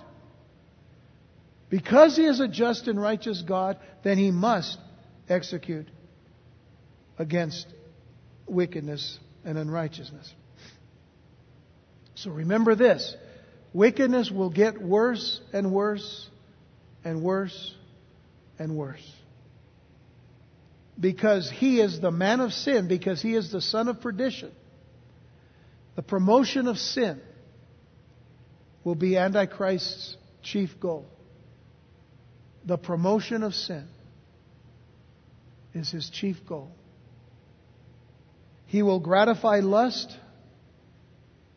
[1.69, 4.77] Because he is a just and righteous God, then he must
[5.27, 5.87] execute
[7.17, 7.67] against
[8.47, 10.33] wickedness and unrighteousness.
[12.15, 13.15] So remember this
[13.73, 16.29] wickedness will get worse and worse
[17.03, 17.75] and worse
[18.59, 19.11] and worse.
[20.99, 24.51] Because he is the man of sin, because he is the son of perdition.
[25.95, 27.21] The promotion of sin
[28.87, 31.05] will be Antichrist's chief goal.
[32.63, 33.85] The promotion of sin
[35.73, 36.71] is his chief goal.
[38.67, 40.15] He will gratify lust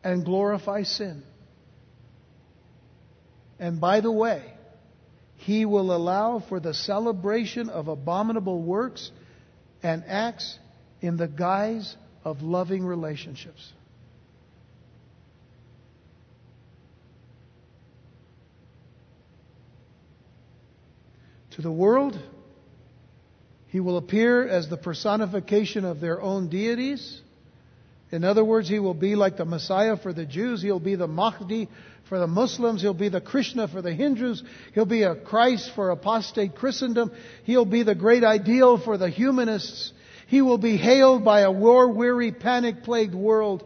[0.03, 1.23] and glorify sin.
[3.57, 4.43] And by the way,
[5.37, 9.09] he will allow for the celebration of abominable works
[9.81, 10.59] and acts
[10.99, 13.71] in the guise of loving relationships.
[21.51, 22.19] To the world,
[23.67, 27.21] he will appear as the personification of their own deities
[28.11, 30.61] in other words, he will be like the Messiah for the Jews.
[30.61, 31.69] He'll be the Mahdi
[32.09, 32.81] for the Muslims.
[32.81, 34.43] He'll be the Krishna for the Hindus.
[34.73, 37.11] He'll be a Christ for apostate Christendom.
[37.45, 39.93] He'll be the great ideal for the humanists.
[40.27, 43.63] He will be hailed by a war-weary, panic-plagued world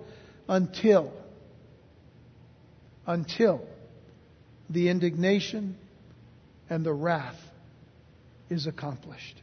[0.47, 1.11] until,
[3.07, 3.65] until
[4.69, 5.75] the indignation
[6.69, 7.39] and the wrath
[8.49, 9.41] is accomplished.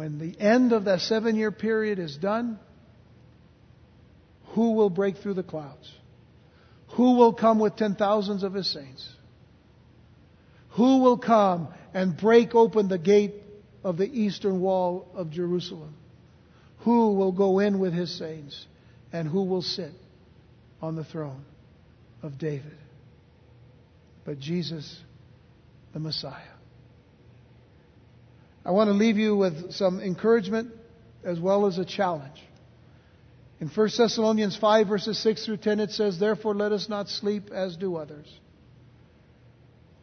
[0.00, 2.58] when the end of that seven year period is done,
[4.54, 5.92] who will break through the clouds?
[6.96, 9.06] Who will come with ten thousands of his saints?
[10.70, 13.34] Who will come and break open the gate
[13.84, 15.94] of the eastern wall of Jerusalem?
[16.78, 18.66] Who will go in with his saints?
[19.12, 19.92] And who will sit
[20.80, 21.44] on the throne
[22.22, 22.79] of David?
[24.30, 24.96] But Jesus,
[25.92, 26.54] the Messiah.
[28.64, 30.70] I want to leave you with some encouragement
[31.24, 32.40] as well as a challenge.
[33.58, 37.50] In 1 Thessalonians 5, verses 6 through 10, it says, Therefore let us not sleep
[37.50, 38.32] as do others.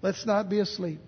[0.01, 0.99] Let's not be asleep.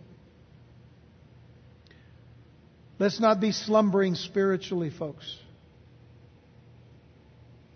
[2.99, 5.35] Let's not be slumbering spiritually, folks.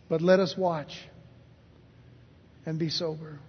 [0.08, 0.98] But let us watch
[2.66, 3.40] and be sober.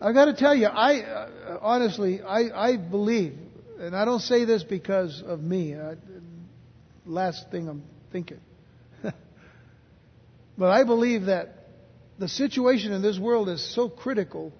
[0.00, 3.36] I've got to tell you, I uh, honestly, I, I believe,
[3.78, 5.74] and I don't say this because of me.
[5.74, 5.96] I,
[7.04, 8.40] last thing I'm thinking.
[9.02, 11.66] but I believe that
[12.18, 14.52] the situation in this world is so critical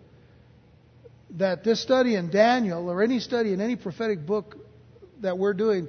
[1.36, 4.56] that this study in Daniel or any study in any prophetic book
[5.20, 5.88] that we're doing,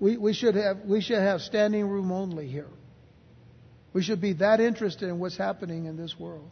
[0.00, 2.68] we, we, should have, we should have standing room only here.
[3.92, 6.48] We should be that interested in what's happening in this world.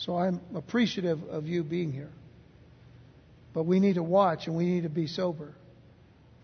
[0.00, 2.08] So I'm appreciative of you being here.
[3.52, 5.52] But we need to watch and we need to be sober.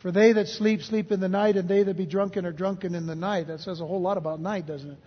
[0.00, 2.94] For they that sleep, sleep in the night, and they that be drunken are drunken
[2.94, 3.46] in the night.
[3.46, 4.98] That says a whole lot about night, doesn't it?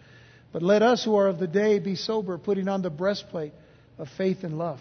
[0.51, 3.53] But let us who are of the day be sober, putting on the breastplate
[3.99, 4.79] of faith and love,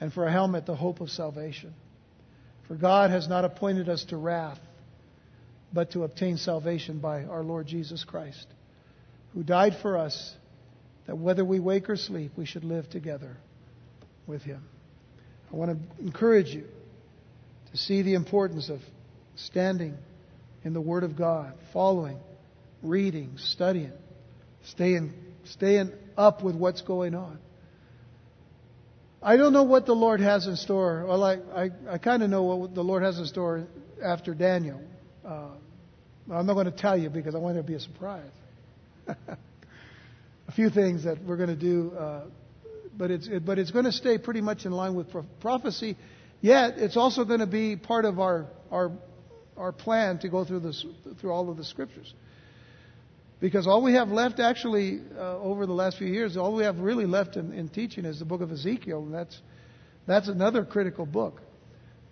[0.00, 1.72] and for a helmet, the hope of salvation.
[2.66, 4.58] For God has not appointed us to wrath,
[5.72, 8.46] but to obtain salvation by our Lord Jesus Christ,
[9.34, 10.34] who died for us,
[11.06, 13.36] that whether we wake or sleep, we should live together
[14.26, 14.62] with Him.
[15.52, 16.64] I want to encourage you
[17.72, 18.80] to see the importance of
[19.36, 19.96] standing
[20.64, 22.18] in the Word of God, following,
[22.82, 23.92] reading, studying,
[24.66, 25.12] staying,
[25.44, 27.38] staying up with what's going on.
[29.22, 31.04] I don't know what the Lord has in store.
[31.06, 33.66] Well, I, I, I kind of know what the Lord has in store
[34.02, 34.80] after Daniel.
[35.24, 35.48] Uh,
[36.32, 38.30] I'm not going to tell you because I want it to be a surprise.
[40.50, 42.24] a few things that we're going to do, uh,
[42.98, 45.06] but it's it, but it's going to stay pretty much in line with
[45.40, 45.96] prophecy
[46.40, 48.92] Yet it's also going to be part of our our
[49.56, 50.84] our plan to go through this
[51.20, 52.12] through all of the scriptures.
[53.40, 56.78] Because all we have left, actually, uh, over the last few years, all we have
[56.78, 59.40] really left in, in teaching is the book of Ezekiel, and that's
[60.06, 61.40] that's another critical book.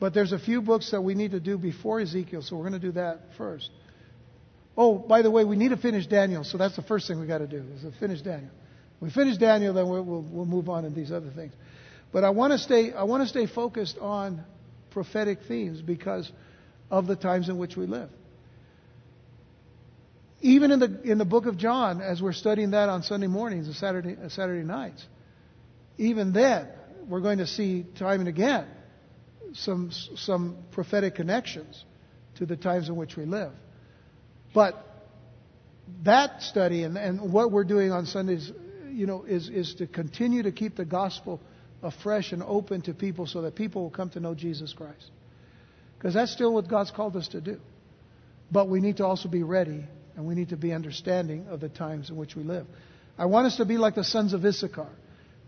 [0.00, 2.80] But there's a few books that we need to do before Ezekiel, so we're going
[2.80, 3.70] to do that first.
[4.80, 7.26] Oh, by the way, we need to finish Daniel, so that's the first thing we
[7.26, 8.52] got to do is to finish Daniel.
[9.00, 11.52] We finish Daniel, then we'll, we'll, we'll move on to these other things.
[12.12, 14.44] But I want to stay, I want to stay focused on
[14.90, 16.30] prophetic themes because
[16.92, 18.08] of the times in which we live.
[20.42, 23.66] Even in the, in the book of John, as we're studying that on Sunday mornings
[23.66, 25.04] and Saturday, uh, Saturday nights,
[25.96, 26.68] even then,
[27.08, 28.68] we're going to see time and again
[29.54, 31.84] some, some prophetic connections
[32.36, 33.50] to the times in which we live.
[34.54, 34.74] But
[36.04, 38.50] that study and, and what we're doing on Sundays,
[38.90, 41.40] you know, is, is to continue to keep the gospel
[41.82, 45.10] afresh and open to people so that people will come to know Jesus Christ.
[45.98, 47.58] Because that's still what God's called us to do.
[48.50, 49.84] But we need to also be ready
[50.16, 52.66] and we need to be understanding of the times in which we live.
[53.16, 54.88] I want us to be like the sons of Issachar.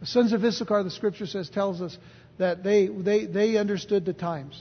[0.00, 1.96] The sons of Issachar, the scripture says, tells us
[2.38, 4.60] that they, they, they understood the times.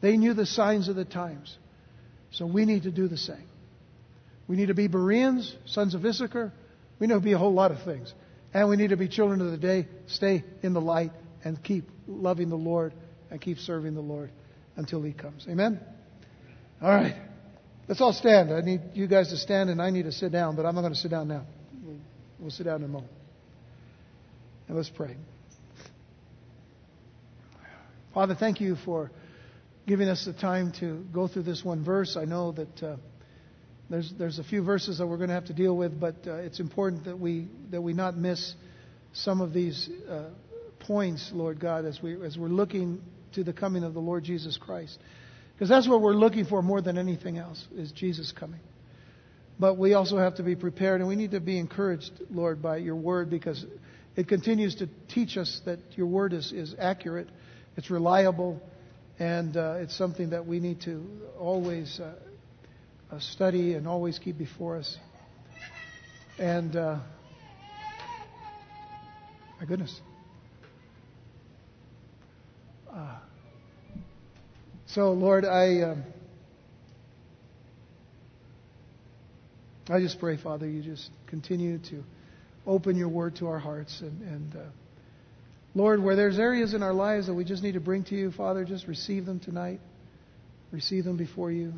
[0.00, 1.56] They knew the signs of the times.
[2.30, 3.48] So we need to do the same.
[4.48, 6.52] We need to be Bereans, sons of Issachar.
[6.98, 8.12] We need to be a whole lot of things.
[8.54, 11.12] And we need to be children of the day, stay in the light,
[11.44, 12.94] and keep loving the Lord
[13.30, 14.30] and keep serving the Lord
[14.76, 15.46] until He comes.
[15.48, 15.80] Amen?
[16.80, 17.16] All right.
[17.88, 18.52] Let's all stand.
[18.52, 20.80] I need you guys to stand and I need to sit down, but I'm not
[20.80, 21.44] going to sit down now.
[22.38, 23.12] We'll, sit down in a moment.
[24.68, 25.16] And let's pray.
[28.12, 29.10] Father, thank you for
[29.86, 32.16] giving us the time to go through this one verse.
[32.16, 32.82] I know that.
[32.82, 32.96] Uh,
[33.88, 36.34] there's, there's a few verses that we're going to have to deal with, but uh,
[36.34, 38.54] it's important that we, that we not miss
[39.12, 40.24] some of these uh,
[40.80, 43.00] points, Lord God, as, we, as we're looking
[43.34, 44.98] to the coming of the Lord Jesus Christ.
[45.54, 48.60] Because that's what we're looking for more than anything else, is Jesus coming.
[49.58, 52.78] But we also have to be prepared, and we need to be encouraged, Lord, by
[52.78, 53.64] your word, because
[54.16, 57.28] it continues to teach us that your word is, is accurate,
[57.76, 58.60] it's reliable,
[59.18, 61.06] and uh, it's something that we need to
[61.38, 62.14] always uh,
[63.20, 64.96] study and always keep before us.
[66.38, 66.98] And uh,
[69.60, 70.00] my goodness.
[72.92, 73.18] Uh,
[74.86, 76.04] so, Lord, I um,
[79.88, 82.02] I just pray, Father, you just continue to
[82.66, 84.22] open your word to our hearts and.
[84.22, 84.58] and uh,
[85.74, 88.32] Lord, where there's areas in our lives that we just need to bring to you,
[88.32, 89.78] Father, just receive them tonight.
[90.72, 91.74] Receive them before you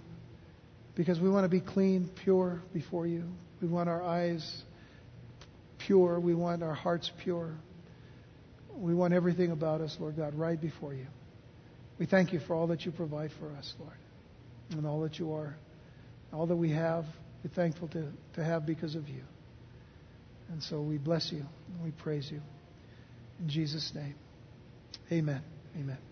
[0.99, 3.23] because we want to be clean, pure before you.
[3.63, 4.63] We want our eyes
[5.87, 6.19] pure.
[6.19, 7.55] We want our hearts pure.
[8.75, 11.07] We want everything about us, Lord God, right before you.
[12.01, 13.97] We thank you for all that you provide for us, Lord,
[14.73, 15.57] and all that you are,
[16.33, 17.05] all that we have,
[17.45, 19.23] we're thankful to, to have because of you.
[20.51, 21.45] And so we bless you
[21.75, 22.41] and we praise you.
[23.41, 24.17] In Jesus' name,
[25.13, 25.43] amen.
[25.79, 26.08] Amen.